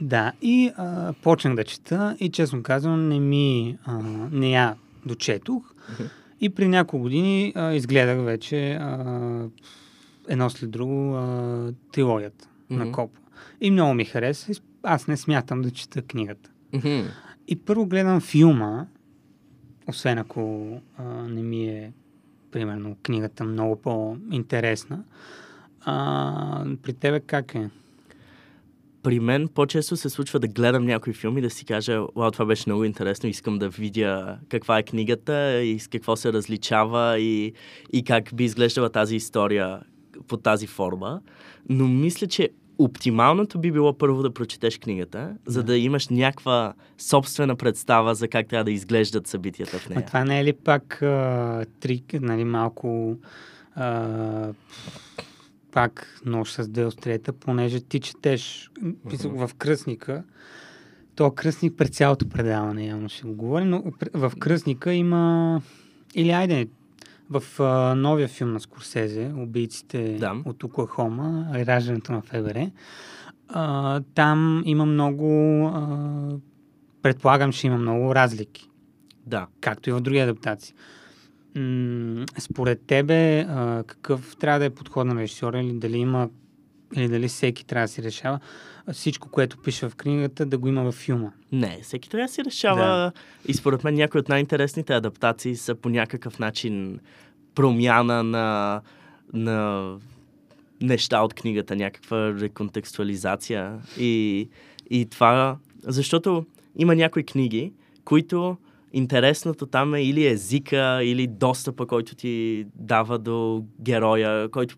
[0.01, 5.75] Да, и а, почнах да чета и честно казвам не ми, а, не я дочетох.
[6.41, 9.49] И при няколко години а, изгледах вече а,
[10.29, 12.49] едно след друго а, трилогията.
[12.71, 12.93] на Мгм.
[12.93, 13.23] Копла.
[13.61, 14.53] И много ми хареса.
[14.83, 16.51] Аз не смятам да чета книгата.
[16.73, 17.01] Мгм.
[17.49, 18.87] И първо гледам филма,
[19.89, 21.93] освен ако а, не ми е,
[22.51, 25.05] примерно, книгата много по-интересна.
[25.81, 27.71] А, при тебе как е?
[29.03, 32.45] При мен по-често се случва да гледам някой филм и да си кажа, вау, това
[32.45, 37.53] беше много интересно, искам да видя каква е книгата и с какво се различава и,
[37.93, 39.81] и как би изглеждала тази история
[40.29, 41.21] по тази форма.
[41.69, 47.57] Но мисля, че оптималното би било първо да прочетеш книгата, за да имаш някаква собствена
[47.57, 50.07] представа за как трябва да изглеждат събитията в А нея.
[50.07, 53.17] това не е ли пак а, трик, нали, малко
[53.75, 54.53] а,
[55.73, 59.47] пак нож с две острията, понеже ти четеш mm-hmm.
[59.47, 60.25] в кръстника,
[61.15, 63.83] то кръстник през цялото предаване, явно ще го говорим, но
[64.15, 65.63] в кръстника има,
[66.15, 66.69] или айде,
[67.31, 70.43] в а, новия филм на Скорсезе, Убийците Да.
[70.45, 72.71] от Оклахома, раждането на ФБР,
[73.49, 75.31] а, там има много,
[75.67, 76.29] а,
[77.03, 78.69] предполагам, че има много разлики
[79.27, 79.47] Да.
[79.61, 80.75] както и в други адаптации.
[81.57, 86.29] М- според тебе, а, какъв трябва да е подход на режисьора или дали има
[86.97, 88.41] или дали всеки трябва да си решава
[88.93, 91.31] всичко, което пише в книгата, да го има във филма.
[91.53, 92.81] Не, всеки трябва да си решава.
[92.81, 93.13] Да.
[93.47, 97.01] И според мен някои от най-интересните адаптации са по някакъв начин
[97.55, 98.81] промяна на,
[99.33, 99.93] на
[100.81, 103.79] неща от книгата, някаква реконтекстуализация.
[103.99, 104.49] И,
[104.91, 106.47] и това, защото
[106.77, 107.73] има някои книги,
[108.05, 108.57] които
[108.93, 114.77] интересното там е или езика, или достъпа, който ти дава до героя, който,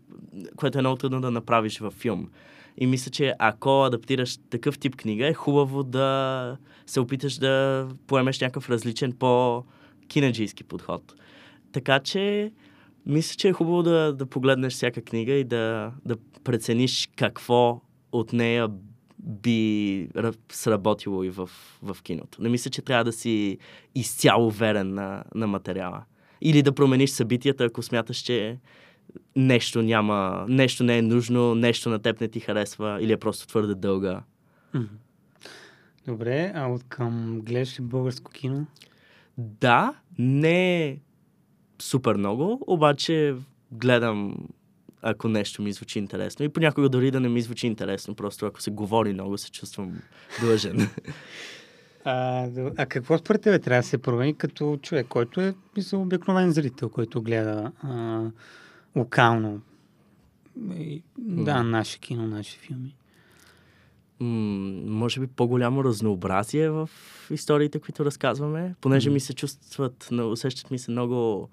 [0.56, 2.28] което е много трудно да направиш във филм.
[2.78, 6.56] И мисля, че ако адаптираш такъв тип книга, е хубаво да
[6.86, 11.14] се опиташ да поемеш някакъв различен по-кинаджийски подход.
[11.72, 12.52] Така че,
[13.06, 17.80] мисля, че е хубаво да, да погледнеш всяка книга и да, да прецениш какво
[18.12, 18.68] от нея
[19.18, 21.50] би ра- сработило и в,
[21.82, 22.42] в киното.
[22.42, 23.58] Не мисля, че трябва да си
[23.94, 26.04] изцяло верен на, на материала.
[26.42, 28.58] Или да промениш събитията, ако смяташ, че
[29.36, 33.46] нещо няма, нещо не е нужно, нещо на теб не ти харесва или е просто
[33.46, 34.22] твърде дълга.
[36.06, 38.66] Добре, а от към гледаш ли българско кино?
[39.38, 40.98] Да, не е
[41.82, 43.34] супер много, обаче
[43.72, 44.36] гледам
[45.02, 46.44] ако нещо ми звучи интересно.
[46.44, 49.92] И понякога дори да не ми звучи интересно, просто ако се говори много, се чувствам
[50.40, 50.88] длъжен.
[52.04, 56.50] А, а какво според тебе трябва да се промени като човек, който е мисля, обикновен
[56.50, 58.24] зрител, който гледа а,
[58.96, 59.60] локално.
[60.78, 62.96] И, да, наше кино, наши филми?
[64.20, 64.26] М,
[64.86, 66.90] може би по-голямо разнообразие в
[67.30, 71.48] историите, които разказваме, понеже ми се чувстват, усещат ми се много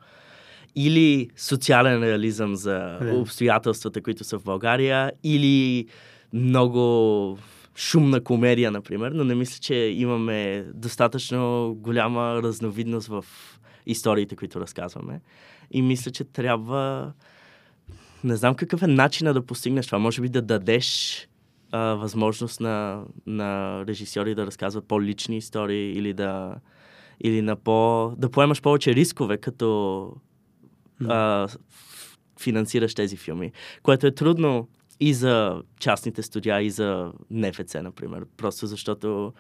[0.76, 5.88] или социален реализъм за обстоятелствата, които са в България, или
[6.34, 7.38] много
[7.76, 13.26] шумна комедия, например, но не мисля, че имаме достатъчно голяма разновидност в
[13.86, 15.22] историите, които разказваме.
[15.72, 17.14] И мисля, че трябва
[18.24, 20.00] не знам какъв е начина да постигнеш това.
[20.00, 21.28] Може би да дадеш
[21.72, 26.56] а, възможност на, на режисьори да разказват по-лични истории или да,
[27.24, 30.12] или на по, да поемаш повече рискове, като
[31.08, 31.48] а,
[32.40, 33.52] финансираш тези филми.
[33.84, 34.68] Което е трудно
[35.00, 38.26] и за частните студия, и за НФЦ, например.
[38.38, 39.34] Просто защото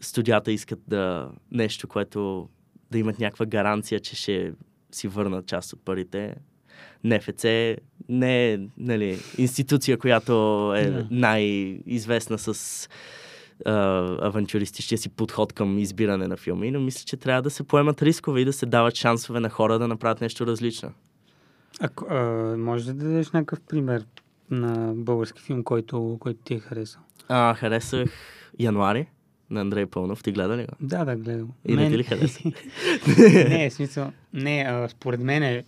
[0.00, 2.48] студията искат да нещо, което
[2.90, 4.52] да имат някаква гаранция, че ще
[4.92, 6.34] си върнат част от парите.
[7.04, 7.44] НФЦ
[8.08, 10.32] не е нали, институция, която
[10.76, 11.06] е Да.
[11.10, 12.88] най-известна с
[13.66, 13.72] а,
[14.26, 18.40] авантюристичния си подход към избиране на филми, но мисля, че трябва да се поемат рискове
[18.40, 20.92] и да се дават шансове на хора да направят нещо различно.
[21.80, 22.22] Ако, а,
[22.58, 24.04] може да дадеш някакъв пример
[24.50, 27.02] на български филм, който, който ти е харесал?
[27.28, 28.10] А, харесах
[28.58, 29.06] Януари
[29.50, 30.22] на Андрей Пълнов.
[30.22, 30.72] Ти гледа ли го?
[30.80, 31.48] Да, да, гледам.
[31.68, 32.40] И не ти ли хареса?
[33.48, 35.64] не, в смисъл, не, а, според мен е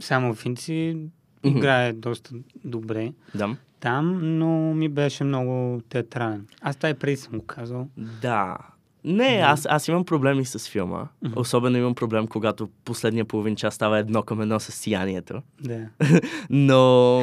[0.00, 0.96] само в Инци
[1.44, 2.30] играе доста
[2.64, 3.56] добре Да.
[3.80, 6.46] там, но ми беше много театрален.
[6.60, 7.88] Аз това и преди съм го казал.
[8.22, 8.56] Да.
[9.04, 11.08] Не, аз, аз имам проблеми с филма.
[11.24, 11.40] Мгм.
[11.40, 15.42] Особено имам проблем, когато последния половин час става едно към едно с сиянието.
[15.60, 15.80] Да.
[16.50, 17.20] Но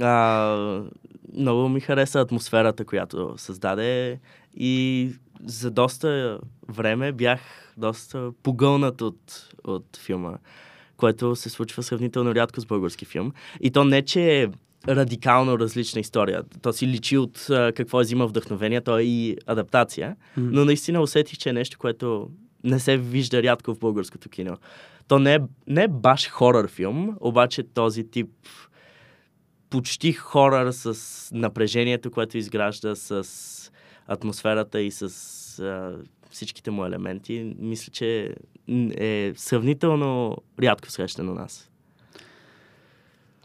[0.00, 0.82] а,
[1.36, 4.20] много ми хареса атмосферата, която създаде
[4.54, 5.10] и
[5.44, 7.40] за доста време бях
[7.76, 10.38] доста погълнат от, от филма,
[10.96, 13.32] което се случва сравнително рядко с български филм.
[13.60, 14.48] И то не, че е
[14.88, 16.42] радикално различна история.
[16.62, 20.16] То си личи от а, какво взима вдъхновение, то е и адаптация.
[20.36, 20.48] М.
[20.52, 22.30] Но наистина усетих, че е нещо, което
[22.64, 24.56] не се вижда рядко в българското кино.
[25.08, 28.30] То не е, не е баш хорър филм, обаче този тип
[29.70, 33.72] почти хорър с напрежението, което изгражда, с
[34.06, 35.02] атмосферата и с
[35.58, 35.98] а,
[36.30, 37.54] всичките му елементи.
[37.58, 38.34] Мисля, че
[38.96, 41.70] е сравнително рядко срещано нас.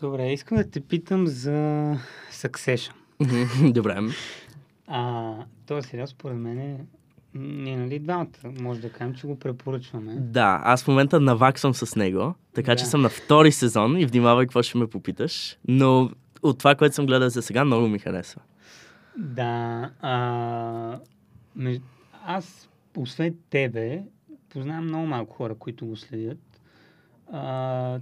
[0.02, 1.52] Добре, искам да те питам за
[2.32, 2.92] Succession.
[3.72, 4.00] Добре.
[4.88, 5.34] А,
[5.66, 6.86] този сериал, според мен, е
[7.36, 8.28] ние, нали, двамата
[8.60, 10.15] може да кажем, че го препоръчваме.
[10.15, 12.76] Да, аз в момента наваксвам с него, така Да.
[12.76, 15.58] че съм на втори сезон и внимавай какво ще ме попиташ.
[15.67, 16.10] Но
[16.44, 18.41] от това, което съм гледал за сега, много ми харесва.
[19.17, 21.00] Да, а,
[21.56, 21.78] меж...
[22.26, 24.04] аз, освен тебе,
[24.50, 26.38] познавам много малко хора, които го следят.
[27.34, 28.00] А,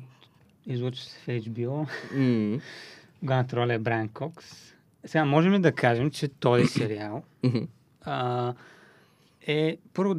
[0.66, 1.88] излучва се в HBO.
[2.14, 2.60] М.
[3.24, 4.74] Главната роля е Брайан Кокс.
[5.06, 7.58] Сега, можем ли да кажем, че този сериал Мгм.
[8.02, 8.54] а,
[9.48, 9.78] е...
[9.94, 10.16] Първо,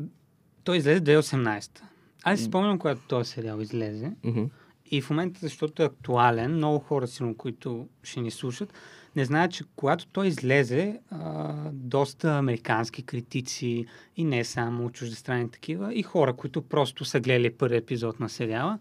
[0.65, 1.81] той излезе 2018.
[2.23, 4.13] Аз си спомням, когато този сериал излезе.
[4.25, 4.45] Мгм.
[4.91, 8.75] И в момента, защото е актуален, много хора, сигурно, които ще ни слушат,
[9.17, 15.95] не знаят, че когато той излезе, а, доста американски критици и не само чуждестранни такива,
[15.95, 18.79] и хора, които просто са гледали първи епизод на сериала,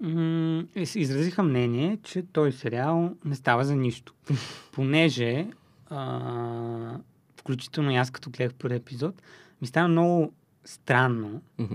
[0.00, 4.14] м- из- изразиха мнение, че той сериал не става за нищо.
[4.72, 5.46] Понеже,
[5.90, 6.98] а,
[7.36, 9.22] включително и аз като гледах първи епизод,
[9.62, 10.32] ми стана много
[10.64, 11.74] странно, Мгм.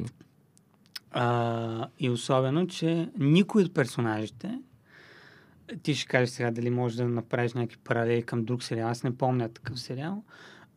[1.12, 4.60] а, и особено, че никой от персонажите,
[5.84, 9.18] ти ще кажеш сега дали можеш да направиш някакви паралели към друг сериал, аз не
[9.18, 10.24] помня такъв сериал,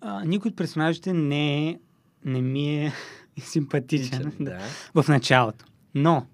[0.00, 1.78] а, никой от персонажите не, е,
[2.24, 2.92] не ми е
[3.38, 4.58] симпатичен Да.
[4.94, 5.64] в началото.
[5.94, 6.26] Но,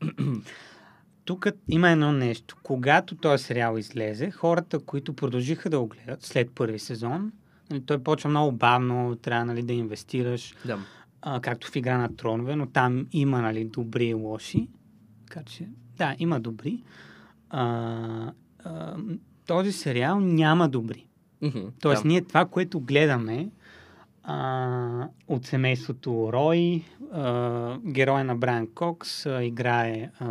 [1.24, 2.56] тук има едно нещо.
[2.62, 7.32] Когато този сериал излезе, хората, които продължиха да го гледат след първи сезон,
[7.70, 10.78] нали, той почва много бавно, трябва нали, да инвестираш, Да.
[11.22, 14.68] а, както в Игра на тронове, но там има нали, добри и лоши.
[15.28, 16.82] Така че, да, има добри.
[17.50, 18.32] А,
[18.64, 18.96] а,
[19.46, 21.06] този сериал няма добри.
[21.42, 21.58] Мгм.
[21.80, 22.08] Тоест, Да.
[22.08, 23.48] ние това, което гледаме
[24.24, 30.26] а, от семейството Рой, а, героя на Брайан Кокс а, играе а,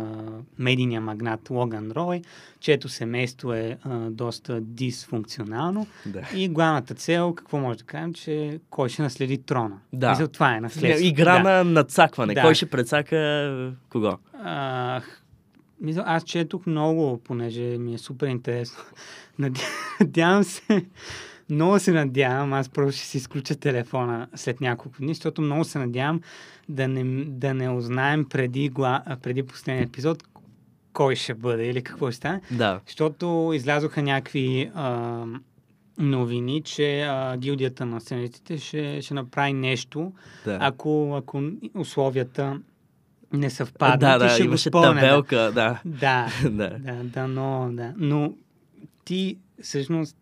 [0.58, 2.22] медийния магнат Логан Рой,
[2.60, 5.86] чието семейство е а, доста дисфункционално.
[6.06, 6.28] Да.
[6.34, 9.78] И главната цел, какво може да кажем, че кой ще наследи трона.
[9.92, 10.10] Да.
[10.10, 11.06] Мисля, това е наследство.
[11.06, 11.42] Игра да.
[11.42, 12.34] на надцакване.
[12.34, 12.42] Да.
[12.42, 14.18] Кой ще прецака кого?
[14.34, 15.00] А,
[15.80, 18.78] мисля, аз четох много, понеже ми е супер интересно.
[19.38, 19.60] Надя-
[20.00, 20.86] Надявам се,
[21.50, 25.78] много се надявам, аз първо ще си изключа телефона след няколко дни, защото много се
[25.78, 26.20] надявам
[26.68, 28.70] да не, да не узнаем преди,
[29.22, 30.24] преди последния епизод
[30.92, 32.40] кой ще бъде или какво ще стане.
[32.50, 32.80] Да.
[32.86, 35.24] Защото излязоха някакви а,
[35.98, 40.12] новини, че а, гилдията на сценаристите ще, ще направи нещо,
[40.44, 40.58] да.
[40.60, 41.42] ако, ако
[41.74, 42.60] условията
[43.32, 45.00] не съвпаднат да, да, ще го имаше спълнят.
[45.00, 45.80] табелка, да.
[45.84, 46.70] Да, да.
[46.78, 47.94] да, да, но, да.
[47.96, 48.32] Но
[49.04, 50.16] ти всъщност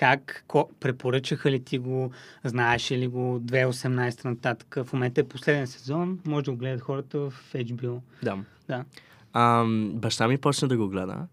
[0.00, 2.10] как, ко, препоръчаха ли ти го,
[2.44, 4.78] знаеш ли го 2018 нататък?
[4.84, 7.98] В момента е последен сезон, може да го гледат хората в HBO.
[8.22, 8.38] да.
[8.68, 8.84] Да.
[9.32, 11.26] Ам, баща ми почна да го гледа.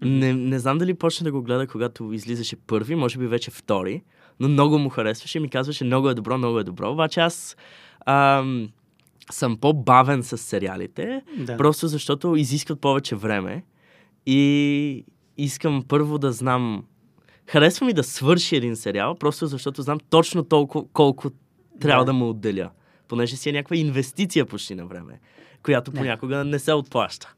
[0.00, 4.02] Не, не знам дали почна да го гледа, когато излизаше първи, може би вече втори,
[4.40, 6.92] но много му харесваше и ми казваше много е добро, много е добро.
[6.92, 7.56] Обаче аз
[8.06, 8.68] ам,
[9.30, 11.56] съм по-бавен с сериалите, Да.
[11.56, 13.64] просто защото изискват повече време
[14.26, 15.04] и
[15.36, 16.84] искам първо да знам.
[17.48, 21.30] Харесва ми да свърши един сериал, просто защото знам точно толкова колко
[21.80, 22.06] трябва Да.
[22.06, 22.70] да му отделя.
[23.08, 25.20] Понеже си е някаква инвестиция почти на време,
[25.62, 25.96] която Да.
[25.98, 27.34] понякога не се отплаща.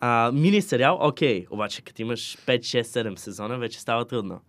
[0.00, 4.40] А, мини сериал, окей, обаче като имаш 5, 6, 7 сезона, вече става трудно.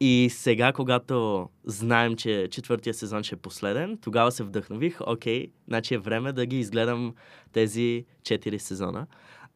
[0.00, 5.94] И сега, когато знаем, че четвъртия сезон ще е последен, тогава се вдъхнових, окей, значи
[5.94, 7.14] е време да ги изгледам
[7.52, 9.06] тези 4 сезона.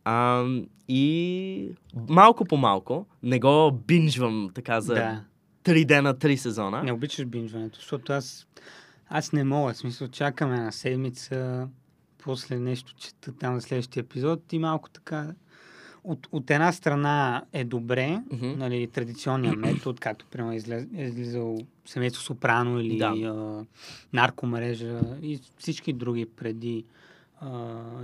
[0.05, 0.45] А,
[0.89, 1.71] и
[2.09, 5.25] малко по малко, не го бинжвам така за да.
[5.65, 6.83] 3 дена, 3 сезона.
[6.83, 8.47] Не обичаш бинжването, защото аз,
[9.09, 9.73] аз не мога.
[9.73, 11.69] В смисъл, чакаме една седмица,
[12.19, 15.35] после нещо чета там на следващия епизод и малко така...
[16.05, 18.53] От, от една страна е добре, Мгм.
[18.57, 23.07] нали, традиционният метод, както излез- е излизал семейство Сопрано или Да.
[23.07, 23.65] а,
[24.13, 26.85] наркомрежа и всички други преди
[27.41, 27.49] а,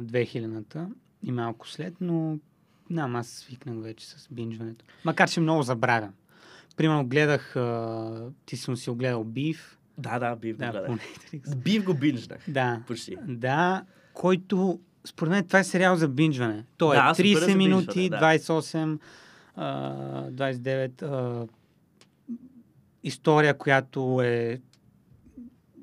[0.00, 0.88] 2000-та
[1.22, 2.38] и малко след, но
[2.90, 4.84] знам, аз свикнах вече с бинжването.
[5.04, 6.12] Макар, че много забравям.
[6.76, 9.78] Примерно гледах, а, ти съм си огледал Бив.
[9.98, 11.56] Да, да, бив го Да, по Netflix.
[11.56, 12.38] Бив го бинжнах.
[12.48, 13.16] Да, Почти.
[13.26, 16.64] да, който според мен това е сериал за бинжване.
[16.76, 18.20] Той е Да, е 30 за минути, да.
[18.20, 18.98] 28,
[19.56, 19.92] а,
[20.30, 21.02] 29.
[21.02, 21.46] А,
[23.04, 24.60] история, която е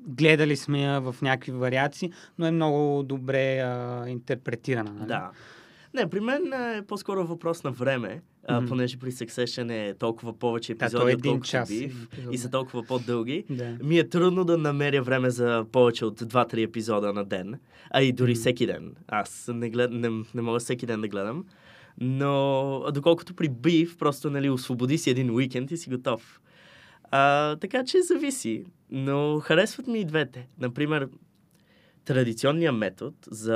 [0.06, 4.92] гледали сме я в някакви вариации, но е много добре а, интерпретирана.
[4.92, 5.08] Нали?
[5.08, 5.30] Да.
[5.94, 8.22] Не, при мен е по-скоро въпрос на време.
[8.48, 8.68] а, Мгм.
[8.68, 11.70] понеже при Succession е толкова повече Да, епизоди, то е един отколкото час.
[11.70, 12.50] Beef, епизод, и са да.
[12.50, 13.44] толкова по-дълги.
[13.50, 13.76] Да.
[13.82, 17.54] Ми е трудно да намеря време за повече от 2-3 епизода на ден,
[17.90, 18.40] а и дори Мгм.
[18.40, 18.94] всеки ден.
[19.08, 19.90] Аз не, глед...
[19.90, 21.44] не, не мога всеки ден да гледам.
[22.00, 26.40] Но доколкото при Beef, просто нали, освободи си един уикенд и си готов.
[27.10, 28.64] А, така че зависи.
[28.90, 30.48] Но харесват ми и двете.
[30.58, 31.08] Например,
[32.04, 33.54] традиционният метод за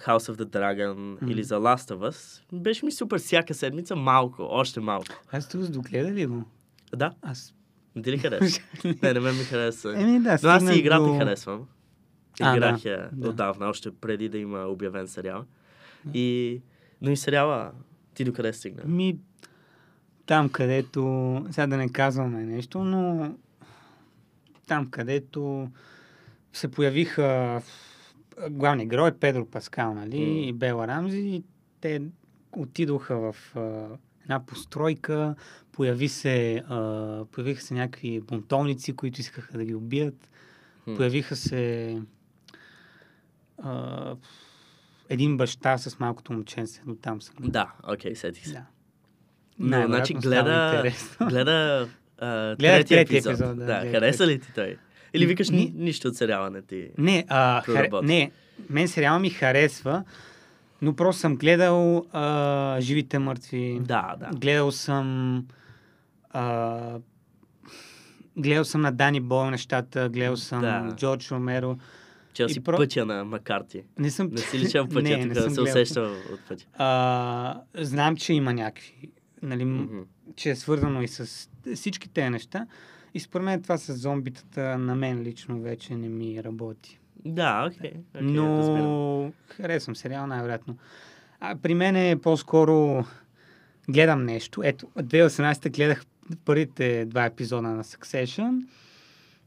[0.00, 1.30] House of the Dragon Мгм.
[1.30, 5.06] или за Last of Us беше ми супер всяка седмица малко, още малко.
[5.32, 6.44] Аз тук догледа ли го?
[6.96, 7.54] Да, Аз...
[7.96, 8.64] не ти ли харесва?
[9.02, 10.02] не, на мен ми харесва.
[10.02, 11.18] Еми да, Но аз и играта до...
[11.18, 11.66] харесвам.
[12.40, 13.28] Играх я да.
[13.28, 15.44] отдавна, още преди да има обявен сериал.
[16.14, 16.60] И...
[17.02, 17.72] Но и сериала,
[18.14, 18.82] ти докъде стигна?
[18.86, 19.18] Ми,
[20.26, 21.00] там където,
[21.50, 23.34] сега да не казваме нещо, но
[24.66, 25.70] там където
[26.52, 27.62] се появиха
[28.50, 30.26] главни герой Педро Паскал, нали, М.
[30.26, 31.44] и Бела Рамзи, и
[31.80, 32.02] те
[32.52, 33.88] отидоха в а,
[34.22, 35.34] една постройка,
[35.72, 40.30] появи се, а, появиха се някакви бунтовници, които искаха да ги убият,
[40.84, 40.96] Хм.
[40.96, 41.96] появиха се
[43.58, 44.14] а,
[45.08, 47.34] един баща с малкото момченце, до там съм.
[47.40, 48.52] Да, окей, сетих се.
[48.52, 48.66] Да.
[49.58, 50.82] Но, значи, гледа,
[51.28, 51.88] гледа
[52.18, 53.32] а, Гледах третия третия епизод.
[53.32, 54.76] епизод, да, да хареса ли ти той?
[55.14, 56.88] Или викаш, Ни- ни, нищо от сериала не ти...
[56.98, 57.62] Не, а.
[57.66, 58.06] Проработи.
[58.06, 58.30] не,
[58.70, 60.04] мен сериал ми харесва,
[60.82, 63.80] но просто съм гледал а, Живите мъртви.
[63.80, 64.30] Да, да.
[64.30, 65.38] Гледал съм
[66.30, 66.98] а,
[68.36, 70.94] гледал съм на Дани Бойл нещата, гледал съм Да.
[70.96, 71.78] Джордж Ромеро.
[72.34, 73.82] Чел си про- пътя на Макарти.
[73.98, 74.28] Не съм...
[74.28, 76.00] Не си ли чел пътя, не, не съм се усеща
[76.32, 76.64] от пътя.
[76.74, 78.92] А, знам, че има някакви,
[79.42, 79.98] нали, Мгм.
[80.36, 82.66] че е свързано и с всички тези неща.
[83.14, 86.98] И според мен това с зомбитата на мен лично вече не ми работи.
[87.24, 87.90] Да, окей.
[88.14, 88.82] окей, разбирам.
[88.82, 90.76] Но харесвам сериал най-вероятно.
[91.40, 93.04] А при мен е по-скоро
[93.88, 94.62] гледам нещо.
[94.64, 96.04] Ето, 2018 гледах
[96.44, 98.66] първите два епизода на Succession.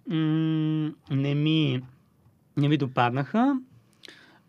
[0.08, 1.82] М- не ми,
[2.58, 3.60] не ми допаднаха.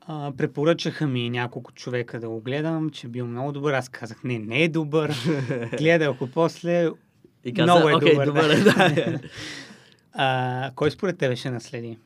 [0.01, 3.73] А, препоръчаха ми няколко човека да го гледам, че бил много добър.
[3.73, 5.15] Аз казах, не, не е добър.
[5.79, 6.91] Гледах го после.
[7.45, 9.19] И каза, Много е окей, добър, добър, да.
[10.13, 11.99] А, кой според тебе ще наследи?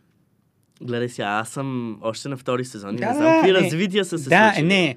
[0.80, 4.28] Гледай сега, аз съм още на втори сезон Да, не знам какви развития са се
[4.28, 4.66] да, случили.
[4.66, 4.96] не.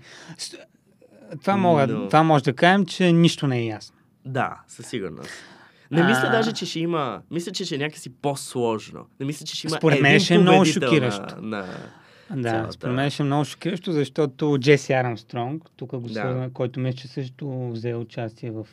[1.41, 3.95] Това, мога, Но- това може да кажем, че нищо не е ясно.
[4.25, 5.29] Да, със сигурност.
[5.91, 6.07] Не А.
[6.07, 7.21] мисля даже, че ще има...
[7.31, 9.05] Мисля, че ще е някакси по-сложно.
[9.19, 11.35] Не мисля, че ще има Според мен ще е много шокиращо.
[11.35, 11.65] На, на...
[12.33, 16.13] Да, Цялата- според мен ще е много шокиращо, защото Джеси Армстронг, тук го Да.
[16.13, 18.67] свързваме, който мисля, че също взе участие в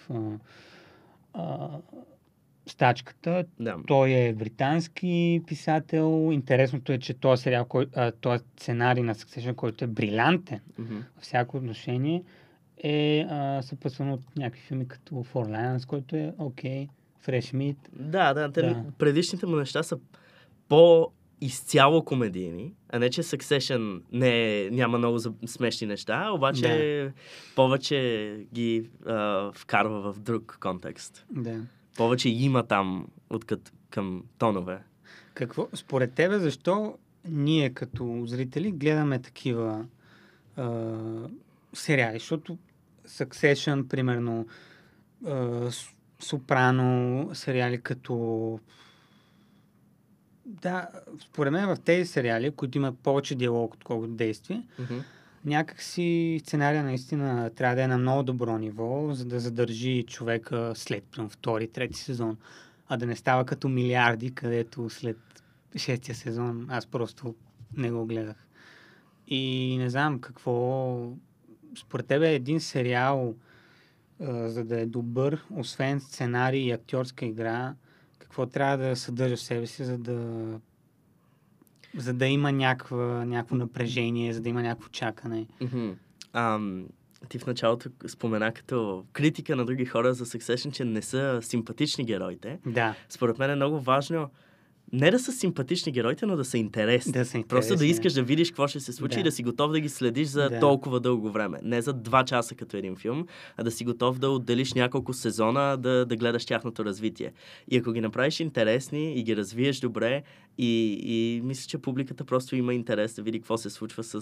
[1.34, 1.68] а,
[2.66, 3.44] стачката.
[3.60, 3.76] Да.
[3.86, 6.30] Той е британски писател.
[6.32, 10.94] Интересното е, че този сериал, кой, а, този сценарий на Succession, който е брилянтен Мгм.
[10.94, 12.22] във всяко отношение,
[12.78, 16.88] е а, съпъсван от някакви филми като Four Lions, който е окей,
[17.26, 17.76] Fresh Meat.
[17.92, 18.84] Да, да, те, Да.
[18.98, 19.98] предишните му неща са
[20.68, 21.10] по
[21.44, 27.12] изцяло комедийни, а не че Succession не е, няма много за- смешни неща, обаче
[27.56, 31.26] повече ги а, вкарва в друг контекст.
[31.30, 31.60] Да.
[31.96, 34.82] Повече има там откът към тонове.
[35.34, 39.86] Какво, според тебе, защо ние като зрители гледаме такива
[40.56, 40.92] а,
[41.72, 42.18] сериали?
[42.18, 42.58] Защото
[43.08, 44.46] Succession, примерно,
[45.26, 45.68] а,
[46.20, 48.58] Сопрано, сериали като...
[50.62, 50.88] Да,
[51.20, 54.98] според мен в тези сериали, които имат повече диалог, отколкото действие, Мгм.
[55.44, 61.04] някакси сценария наистина трябва да е на много добро ниво, за да задържи човека след
[61.04, 62.36] примерно, втори, трети сезон.
[62.88, 65.18] А да не става като милиарди, където след
[65.76, 67.34] шестия сезон аз просто
[67.76, 68.46] не го гледах.
[69.28, 71.12] И не знам какво...
[71.78, 73.34] Според тебе един сериал,
[74.20, 77.74] за да е добър, освен сценарий и актьорска игра,
[78.34, 80.44] какво трябва да съдържа в себе си, за да
[81.96, 85.46] за да има някаква, някакво напрежение, за да има някакво чакане.
[85.60, 85.90] Мгм.
[86.32, 86.86] Ам,
[87.28, 92.04] ти в началото спомена като критика на други хора за Succession, че не са симпатични
[92.04, 92.58] героите.
[92.66, 94.30] Да, Според мен е много важно
[94.94, 97.12] не да са симпатични героите, но да са интересни.
[97.12, 97.48] да са интересни.
[97.48, 99.20] Просто да искаш да видиш какво ще се случи Да.
[99.20, 100.60] и да си готов да ги следиш за Да.
[100.60, 101.58] толкова дълго време.
[101.62, 103.26] Не за два часа като един филм,
[103.56, 107.32] а да си готов да отделиш няколко сезона да, да гледаш тяхното развитие.
[107.70, 110.22] И ако ги направиш интересни и ги развиеш добре,
[110.58, 114.20] и, и мисля, че публиката просто има интерес да види какво се случва с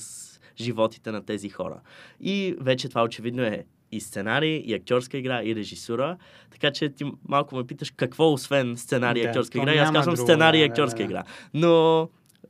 [0.61, 1.81] животите на тези хора.
[2.21, 6.17] И вече това очевидно е и сценарий, и актьорска игра, и режисура.
[6.51, 9.75] Така че ти малко ме питаш какво освен сценарий и Да, актьорска игра.
[9.75, 11.05] И аз казвам друго, сценарий и да, да, актьорска да.
[11.05, 11.25] игра.
[11.55, 12.09] Но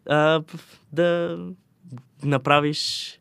[0.09, 0.43] а,
[0.93, 1.38] да
[2.24, 3.18] направиш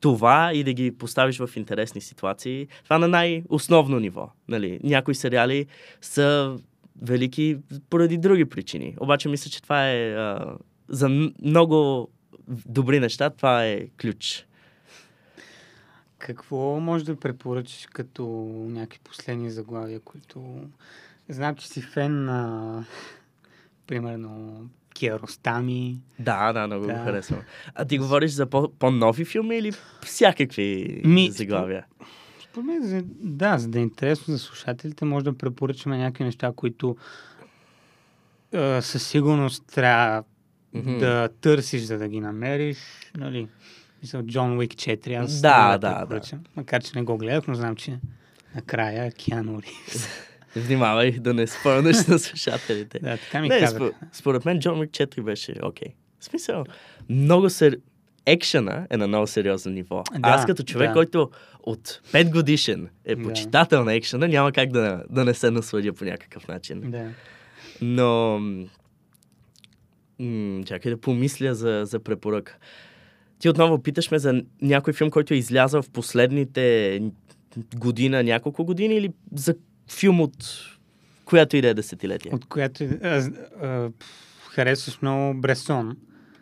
[0.00, 2.66] това и да ги поставиш в интересни ситуации.
[2.84, 4.30] Това на най-основно ниво.
[4.48, 4.80] Нали?
[4.82, 5.66] Някои сериали
[6.00, 6.56] са
[7.02, 7.56] велики
[7.90, 8.96] поради други причини.
[9.00, 10.56] Обаче мисля, че това е а,
[10.88, 11.08] за
[11.42, 12.08] много
[12.48, 14.46] добри неща, това е ключ.
[16.24, 18.24] Какво може да препоръчаш като
[18.68, 20.60] някакви последни заглавия, които...
[21.28, 22.84] Знам, че си фен на,
[23.86, 24.60] примерно,
[24.94, 26.00] Киаростами.
[26.18, 26.92] Да, да, много да.
[26.92, 27.40] го харесвам.
[27.74, 29.72] А ти говориш за по- по-нови филми или
[30.04, 31.86] всякакви Ми, заглавия?
[32.44, 36.96] Според мен, да, за да е интересно за слушателите, може да препоръчаме някакви неща, които
[38.52, 40.24] е, със сигурност трябва
[40.74, 40.98] mm-hmm.
[40.98, 42.78] да търсиш, за да ги намериш.
[43.16, 43.48] Нали?
[44.04, 46.38] Мисля, Джон Уик 4, аз да, да, да, да.
[46.56, 47.98] Макар, че не го гледах, но знам, че
[48.54, 50.08] накрая Киану Ривз.
[50.56, 52.98] Внимавай да не спомнеш на слушателите.
[52.98, 55.88] да, така ми не, според, според мен Джон Уик 4 беше окей.
[55.88, 55.92] Okay.
[56.20, 56.64] В смисъл,
[57.08, 57.76] много се...
[58.26, 60.02] Екшена е на много сериозно ниво.
[60.12, 60.94] Да, Аз като човек, да.
[60.94, 61.30] който
[61.62, 63.84] от 5 годишен е почитател да.
[63.84, 66.90] на екшена, няма как да, да не се насладя по някакъв начин.
[66.90, 67.08] Да.
[67.80, 68.38] Но...
[70.18, 72.52] М- чакай да помисля за, за препоръка.
[73.38, 77.02] Ти отново питаш ме за някой филм, който е излязъл в последните
[77.76, 79.54] година, няколко години или за
[79.90, 80.36] филм от
[81.24, 82.30] която и да е десетилетие?
[82.34, 83.92] От която да
[84.48, 85.96] Харесваш много Бресон.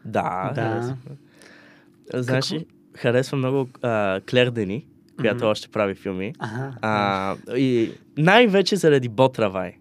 [0.04, 0.62] Да, да.
[0.62, 0.98] харесвам.
[2.14, 2.66] Знаеш ли,
[2.96, 4.86] харесвам много а, Клер Дени,
[5.20, 5.50] която mm-hmm.
[5.50, 6.32] още прави филми.
[6.38, 6.74] Ага.
[6.82, 9.72] А, и най-вече заради Ботравай.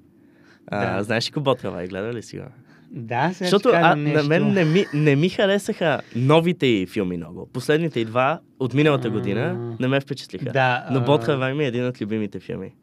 [0.68, 1.03] А, да.
[1.03, 1.88] Знаеш ли Ботравай?
[1.88, 2.45] Гледа ли си го?
[2.94, 7.50] Да, сега Защото а, на мен не ми, не ми харесаха новите й филми много.
[7.54, 10.52] Последните и два от миналата година не ме впечатлиха.
[10.52, 12.74] Да, Но Ботравай ми е един от любимите филми.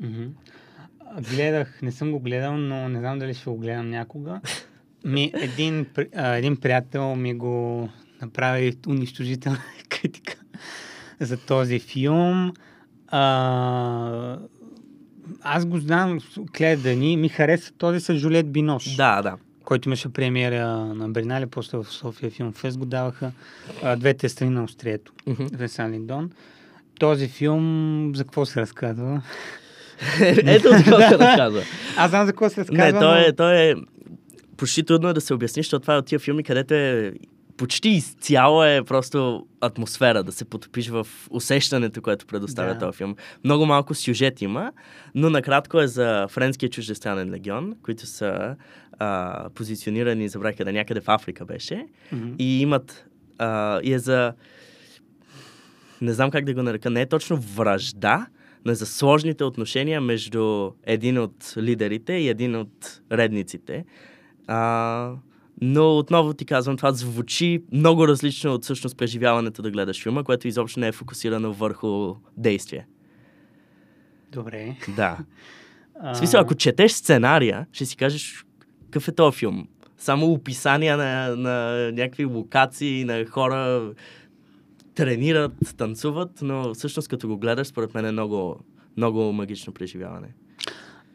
[1.30, 4.40] Гледах, не съм го гледал, но не знам дали ще го гледам някога.
[5.04, 7.88] Ми, един, един приятел ми го
[8.22, 10.36] направи унищожителна критика
[11.20, 12.52] за този филм.
[13.09, 14.38] А,
[15.42, 16.18] аз го знам,
[16.56, 18.96] Клер Дани, ми хареса този с Жулет Бинош.
[18.96, 19.36] Да, да.
[19.68, 23.32] Който имаше премиера на Бернале, после в София филм Фест го даваха
[23.82, 25.12] а, двете страни на острието.
[25.26, 25.56] Mm-hmm.
[25.56, 26.30] Весан Линдон.
[27.00, 29.22] Този филм, за какво се разказва?
[30.20, 31.62] Ето за какво се разказва.
[31.96, 32.84] Аз знам за какво се разказва.
[32.84, 33.74] Не, той е, той е
[34.56, 37.12] почти трудно е да се обясни, защото това е от тия филми, където е
[37.59, 42.78] почти изцяло е просто атмосфера, да се потопиш в усещането, което предоставя да.
[42.78, 43.16] този филм.
[43.44, 44.72] Много малко сюжет има,
[45.14, 48.56] но накратко е за Френския чуждестранен легион, които са
[48.98, 52.36] а, позиционирани, забравих да някъде в Африка беше, mm-hmm.
[52.38, 53.06] и имат,
[53.38, 54.32] а, и е за,
[56.00, 58.26] не знам как да го нарека, не е точно вражда,
[58.64, 63.84] но е за сложните отношения между един от лидерите и един от редниците.
[64.46, 65.12] А,
[65.61, 70.48] но отново ти казвам, това звучи много различно от всъщност преживяването да гледаш филма, което
[70.48, 72.86] изобщо не е фокусирано върху действие.
[74.32, 74.76] Добре.
[74.96, 75.18] Да.
[76.02, 78.44] В смисъл, ако четеш сценария, ще си кажеш
[78.84, 79.68] какъв е този филм.
[79.96, 83.92] Само описания на, на някакви локации, на хора
[84.94, 88.61] тренират, танцуват, но всъщност като го гледаш, според мен е много,
[88.96, 90.34] много магично преживяване.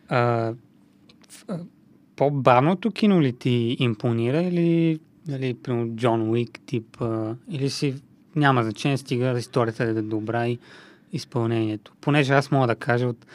[0.08, 0.54] А,
[2.16, 5.00] по-бавното кино ли ти импонира или,
[5.30, 7.96] или примерно Джон Уик тип, а, или си
[8.36, 10.60] няма значение, стига историята да е добра и
[11.14, 11.94] изпълнението.
[12.02, 13.26] Понеже аз мога да кажа от,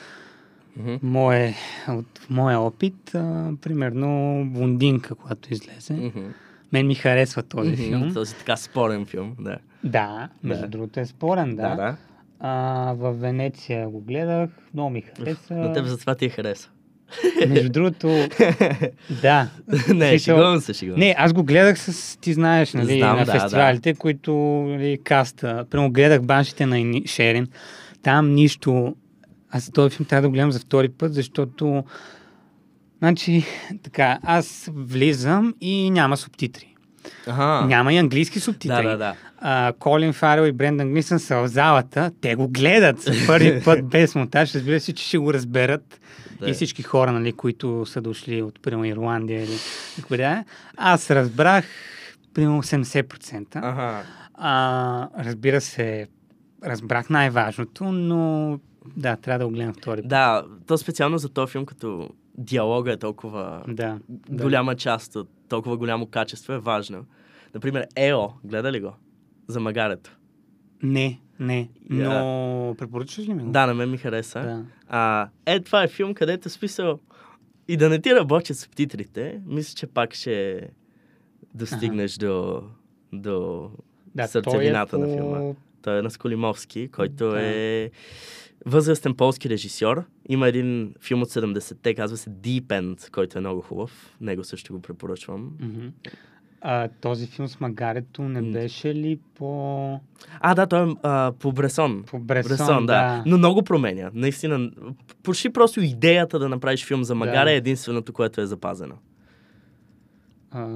[0.81, 0.99] mm-hmm.
[1.03, 1.55] мое,
[1.89, 5.95] от моя опит, а, примерно Бундинка, когато излезе.
[5.95, 6.33] Mm-hmm.
[6.73, 8.15] Мен ми харесва този mm-hmm, филм.
[8.15, 9.59] Този така спорен филм, да.
[9.85, 10.69] Да, между да.
[10.69, 11.69] другото е спорен, да.
[11.69, 11.97] да, да.
[12.41, 15.55] А, в Венеция го гледах, много ми хареса.
[15.55, 16.71] На теб затова ти е хареса.
[17.49, 18.09] Между другото,
[19.23, 19.49] да.
[19.95, 23.33] не, шегувам се, шегувам Не, аз го гледах с, ти знаеш, нали, Знам, на да,
[23.33, 23.99] фестивалите, да.
[23.99, 24.33] които
[24.69, 25.65] нали, каста.
[25.71, 27.47] Прямо гледах баншите на Шерин.
[28.03, 28.97] Там нищо.
[29.51, 31.85] Аз този филм трябва да го гледам за втори път, защото
[32.99, 33.45] Значи,
[33.83, 36.75] така, аз влизам и няма субтитри.
[37.27, 37.67] Ага.
[37.67, 38.83] Няма и английски субтитри.
[38.83, 39.15] Да, да, да.
[39.39, 42.11] А, Колин Фарел и Брендан Глисън са в залата.
[42.21, 44.55] Те го гледат за първи път без монтаж.
[44.55, 46.01] Разбира се, че ще го разберат.
[46.41, 46.51] Да.
[46.51, 49.59] И всички хора, нали, които са дошли от, примерно, Ирландия или
[50.09, 50.45] къде.
[50.77, 51.65] Аз разбрах
[52.35, 53.47] примерно 80%.
[53.55, 54.03] Ага.
[54.35, 56.07] А, разбира се,
[56.65, 58.59] разбрах най-важното, но
[58.97, 60.09] да, трябва да го гледам втори път.
[60.09, 63.99] Да, то специално за този филм, като диалога е толкова да,
[64.31, 64.79] голяма да.
[64.79, 67.05] част от толкова голямо качество е важно.
[67.55, 68.93] Например, Ео, гледа ли го?
[69.49, 70.19] За магарето.
[70.83, 71.69] Не, не.
[71.91, 72.79] Но yeah.
[72.79, 73.51] препоръчваш ли ми го?
[73.51, 74.41] Да, на мен ми хареса.
[74.41, 74.65] Да.
[74.89, 76.99] А, е, това е филм, където смисъл
[77.69, 80.69] и да не ти работят субтитрите, мисля, че пак ще
[81.55, 82.27] достигнеш ага.
[82.27, 82.63] до,
[83.13, 83.71] до
[84.15, 85.07] да, сърцевината е по...
[85.07, 85.55] на филма.
[85.83, 87.43] Той е на Сколимовски, който Да.
[87.43, 87.91] е
[88.69, 90.05] възрастен полски режисьор.
[90.29, 94.17] Има един филм от 70-те, казва се Deep End, който е много хубав.
[94.21, 95.51] Него също го препоръчвам.
[96.61, 100.01] А, този филм с магарето не беше ли по,
[100.41, 102.05] А, да, той е а, по Бресон.
[102.07, 102.87] по Бресон?
[102.87, 103.23] да.
[103.27, 104.11] Но много променя.
[104.15, 104.71] Наистина,
[105.23, 107.53] почти просто идеята да направиш филм за Магара Да.
[107.53, 108.95] е единственото, което е запазено.
[110.51, 110.67] А,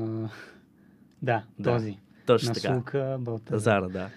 [1.22, 1.99] да, Да, този.
[2.26, 3.16] Точно на така.
[3.18, 3.59] Балтазар.
[3.59, 4.09] Зара, да.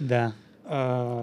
[0.00, 0.32] Да.
[0.68, 1.22] А,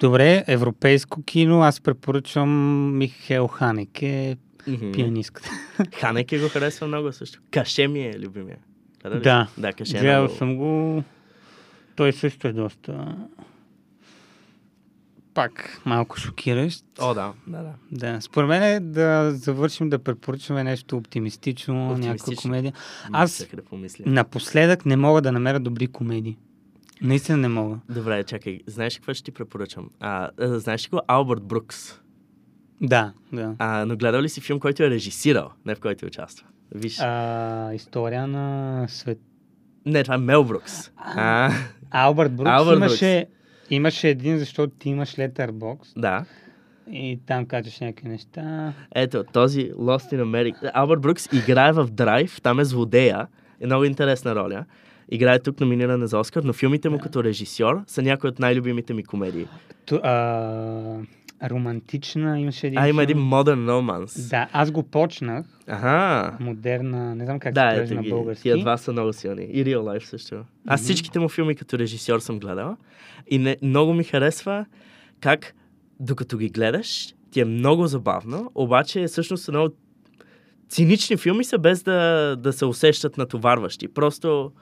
[0.00, 1.62] добре, европейско кино.
[1.62, 2.50] Аз препоръчвам
[2.98, 4.36] Михел Ханеке,
[4.66, 4.92] Мгм.
[4.92, 5.50] пианистката.
[5.94, 7.40] Ханеке го харесва много също.
[7.50, 8.58] Каше ми е любимия.
[9.02, 9.22] Гледа ли?
[9.22, 9.48] Да.
[9.58, 10.34] Да, Каше е много...
[10.34, 11.02] съм го.
[11.96, 13.16] Той също е доста...
[15.34, 16.84] Пак малко шокиращ.
[17.00, 17.32] О, да.
[17.46, 17.72] да, да.
[17.92, 22.42] Да, според мен е да завършим да препоръчваме нещо оптимистично, някаква Оптимистично.
[22.42, 22.72] комедия.
[23.12, 24.04] Аз да помисля.
[24.06, 26.36] напоследък не мога да намеря добри комедии.
[27.02, 27.78] Наистина не мога.
[27.88, 28.60] Добре, чакай.
[28.66, 29.90] Знаеш ли какво ще ти препоръчам?
[30.00, 32.00] А, а, знаеш ли го Албърт Брукс?
[32.80, 33.54] Да, да.
[33.58, 36.46] А, но гледал ли си филм, който е режисирал, не в който участва?
[36.74, 37.00] Виж.
[37.00, 39.18] А, история на свет.
[39.86, 40.90] Не, това е Мел Брукс.
[40.96, 41.52] А,
[41.90, 43.26] Албърт Брукс Албърт имаше,
[43.70, 46.24] имаше един, защото ти имаш Letterboxd да.
[46.90, 48.72] и там качаш някакви неща.
[48.94, 50.70] Ето, този Lost in America.
[50.74, 53.26] Албърт Брукс играе в Драйв, там е злодея.
[53.60, 54.64] Е много интересна роля.
[55.10, 57.02] Играе тук номиниран за Оскар, но филмите му Да.
[57.02, 59.46] като режисьор са някои от най-любимите ми комедии.
[59.86, 60.96] Ту, а,
[61.50, 64.28] романтична имаше един А, има един модерн романс.
[64.28, 65.46] Да, аз го почнах.
[65.66, 66.36] Аха.
[66.40, 68.42] Модерна, не знам как Да, се превежда на български.
[68.42, 69.42] Тия два са много силни.
[69.44, 70.44] И Real Life също.
[70.66, 70.84] Аз Мгм.
[70.84, 72.76] всичките му филми като режисьор съм гледал.
[73.28, 74.66] И не, много ми харесва
[75.20, 75.54] как
[76.00, 79.74] докато ги гледаш, ти е много забавно, обаче всъщност са много
[80.68, 83.88] цинични филми са без да, да се усещат натоварващи.
[83.88, 84.52] Просто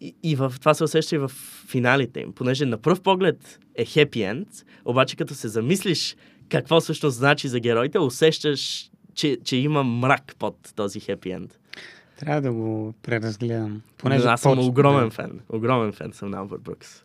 [0.00, 1.28] и, и в, това се усеща и в
[1.68, 4.48] финалите им, понеже на пръв поглед е хепи енд,
[4.84, 6.16] обаче като се замислиш
[6.48, 11.58] какво всъщност значи за героите, усещаш, че, че има мрак под този хепи енд.
[12.18, 13.82] Трябва да го преразгледам.
[13.98, 15.10] Понеже аз съм поч- огромен да.
[15.10, 15.40] фен.
[15.48, 17.02] Огромен фен съм на Албърт Брукс.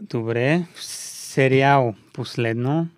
[0.00, 0.66] Добре.
[0.76, 2.88] Сериал последно.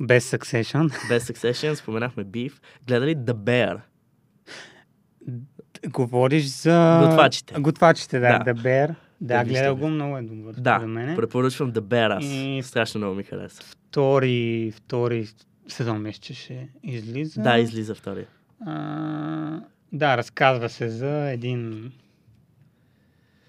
[0.00, 1.08] Без Succession.
[1.08, 2.52] Без Succession, споменахме Beef.
[2.88, 3.80] Гледали The Bear?
[5.86, 7.00] Говориш за...
[7.02, 7.54] Готвачите.
[7.54, 8.38] Готвачите, да.
[8.38, 8.44] Да.
[8.44, 8.94] The Bear.
[9.20, 10.54] Да, Да, гледал го, много е добър.
[10.54, 11.16] Да, според мен.
[11.16, 12.24] препоръчвам The Bear аз.
[12.24, 13.62] И- Страшно много ми хареса.
[13.62, 15.28] Втори, втори
[15.68, 17.40] сезон мисля, че ще излиза.
[17.42, 18.26] Да, излиза втори.
[18.66, 19.60] А,
[19.92, 21.92] да, разказва се за един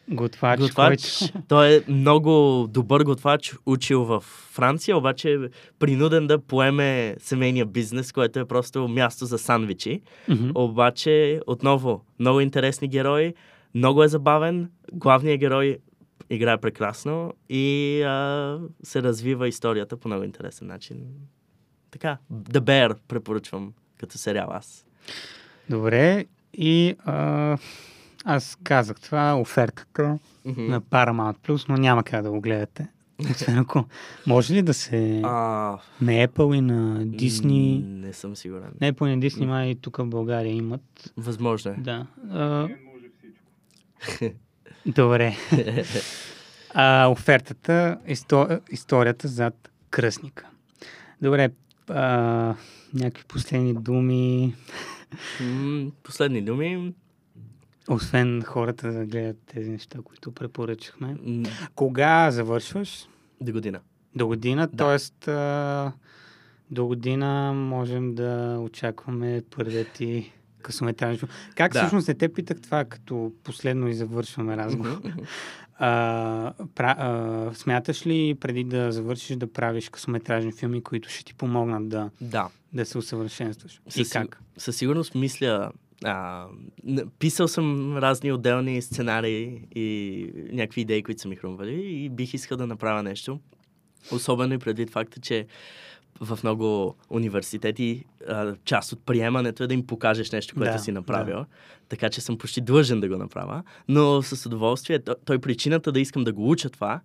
[0.09, 1.45] готвач, Готвач, който...
[1.47, 4.19] той е много добър готвач, учил в
[4.51, 5.37] Франция, обаче е
[5.79, 10.01] принуден да поеме семейния бизнес, което е просто място за сандвичи.
[10.29, 10.51] Мгм.
[10.55, 13.33] Обаче, отново, много интересни герои,
[13.75, 15.77] много е забавен, главният герой
[16.29, 20.97] играе прекрасно и а, се развива историята по много интересен начин.
[21.91, 24.85] Така, The Bear препоръчвам като сериал аз.
[25.69, 27.57] Добре, и а,
[28.23, 30.61] аз казах това, офертата Мгм.
[30.61, 32.87] на Paramount Plus, но няма как да го гледате.
[33.31, 33.85] Освен ако...
[34.27, 35.21] Може ли да се...
[35.23, 35.29] А,
[36.01, 37.83] На Apple и на Disney...
[37.85, 38.71] Не съм сигурен.
[38.81, 41.13] На Apple и на Disney май тук в България имат.
[41.17, 41.75] Възможно е.
[41.77, 42.05] Да.
[42.31, 42.67] А,
[44.85, 45.35] Добре.
[46.75, 50.45] А, офертата, исто, историята зад кръстника.
[51.21, 51.49] Добре.
[51.89, 52.55] А,
[52.93, 54.53] някакви последни думи,
[56.03, 56.93] Последни думи.
[57.89, 61.15] Освен хората да гледат тези неща, които препоръчахме.
[61.23, 61.43] м,
[61.75, 63.07] Кога завършваш?
[63.41, 63.79] До година.
[64.15, 64.97] До година, Да.
[64.97, 65.31] т.е.
[66.71, 70.31] до година можем да очакваме първият ти
[70.61, 71.29] късометражен филм.
[71.55, 71.79] Как Да.
[71.79, 75.01] всъщност не те питах това, като последно и завършваме разговор?
[75.77, 81.33] А, пра, а, смяташ ли преди да завършиш да правиш късометражни филми, които ще ти
[81.33, 82.49] помогнат да, Да.
[82.73, 83.81] да се усъвършенстваш?
[83.87, 84.41] И Със, как?
[84.57, 85.71] със сигурност мисля.
[86.03, 86.45] А,
[87.19, 92.57] писал съм разни отделни сценарии и някакви идеи, които са ми хрумвали и бих искал
[92.57, 93.39] да направя нещо.
[94.11, 95.47] Особено и предвид факта, че
[96.21, 100.91] в много университети а, част от приемането е да им покажеш нещо, което Да, си
[100.91, 101.45] направил.
[101.89, 103.63] Така че съм почти длъжен да го направя.
[103.87, 107.01] Но с удоволствие, то- той причината да искам да го уча това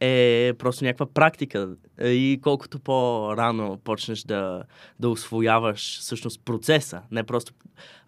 [0.00, 1.76] е просто някаква практика.
[2.02, 4.62] И колкото по-рано почнеш да,
[5.00, 7.52] да освояваш всъщност процеса, не просто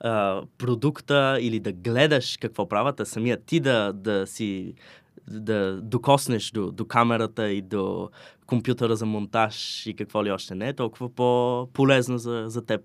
[0.00, 4.74] а, продукта или да гледаш какво правят, а самия ти да, да си
[5.30, 8.10] да докоснеш до, до камерата и до
[8.46, 12.82] компютъра за монтаж и какво ли още не, е толкова по-полезно за, за теб.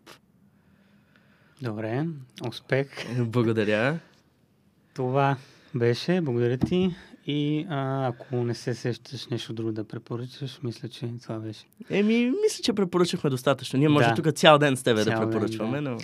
[1.62, 2.06] Добре,
[2.47, 2.88] успех.
[3.20, 3.99] Благодаря.
[4.93, 5.38] Това
[5.76, 6.22] беше.
[6.22, 6.95] Благодаря ти.
[7.28, 11.66] И а, ако не се сещаш нещо друго да препоръчаш, мисля, че това беше.
[11.90, 13.80] Еми, мисля, че препоръчахме достатъчно.
[13.80, 14.16] Ние може Да.
[14.16, 15.90] тук цял ден с тебе Цял да ден, препоръчваме, да.
[15.90, 15.98] но...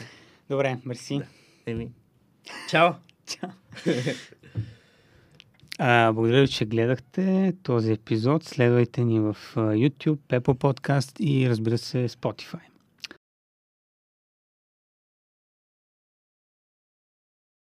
[0.49, 1.17] Добре, мерси.
[1.17, 1.25] Да.
[1.65, 1.89] Еми.
[2.69, 2.89] Чао!
[3.27, 3.49] Чао.
[5.79, 8.43] А, благодаря ви, че гледахте този епизод.
[8.43, 12.59] Следвайте ни в YouTube, Apple Podcast и разбира се Spotify.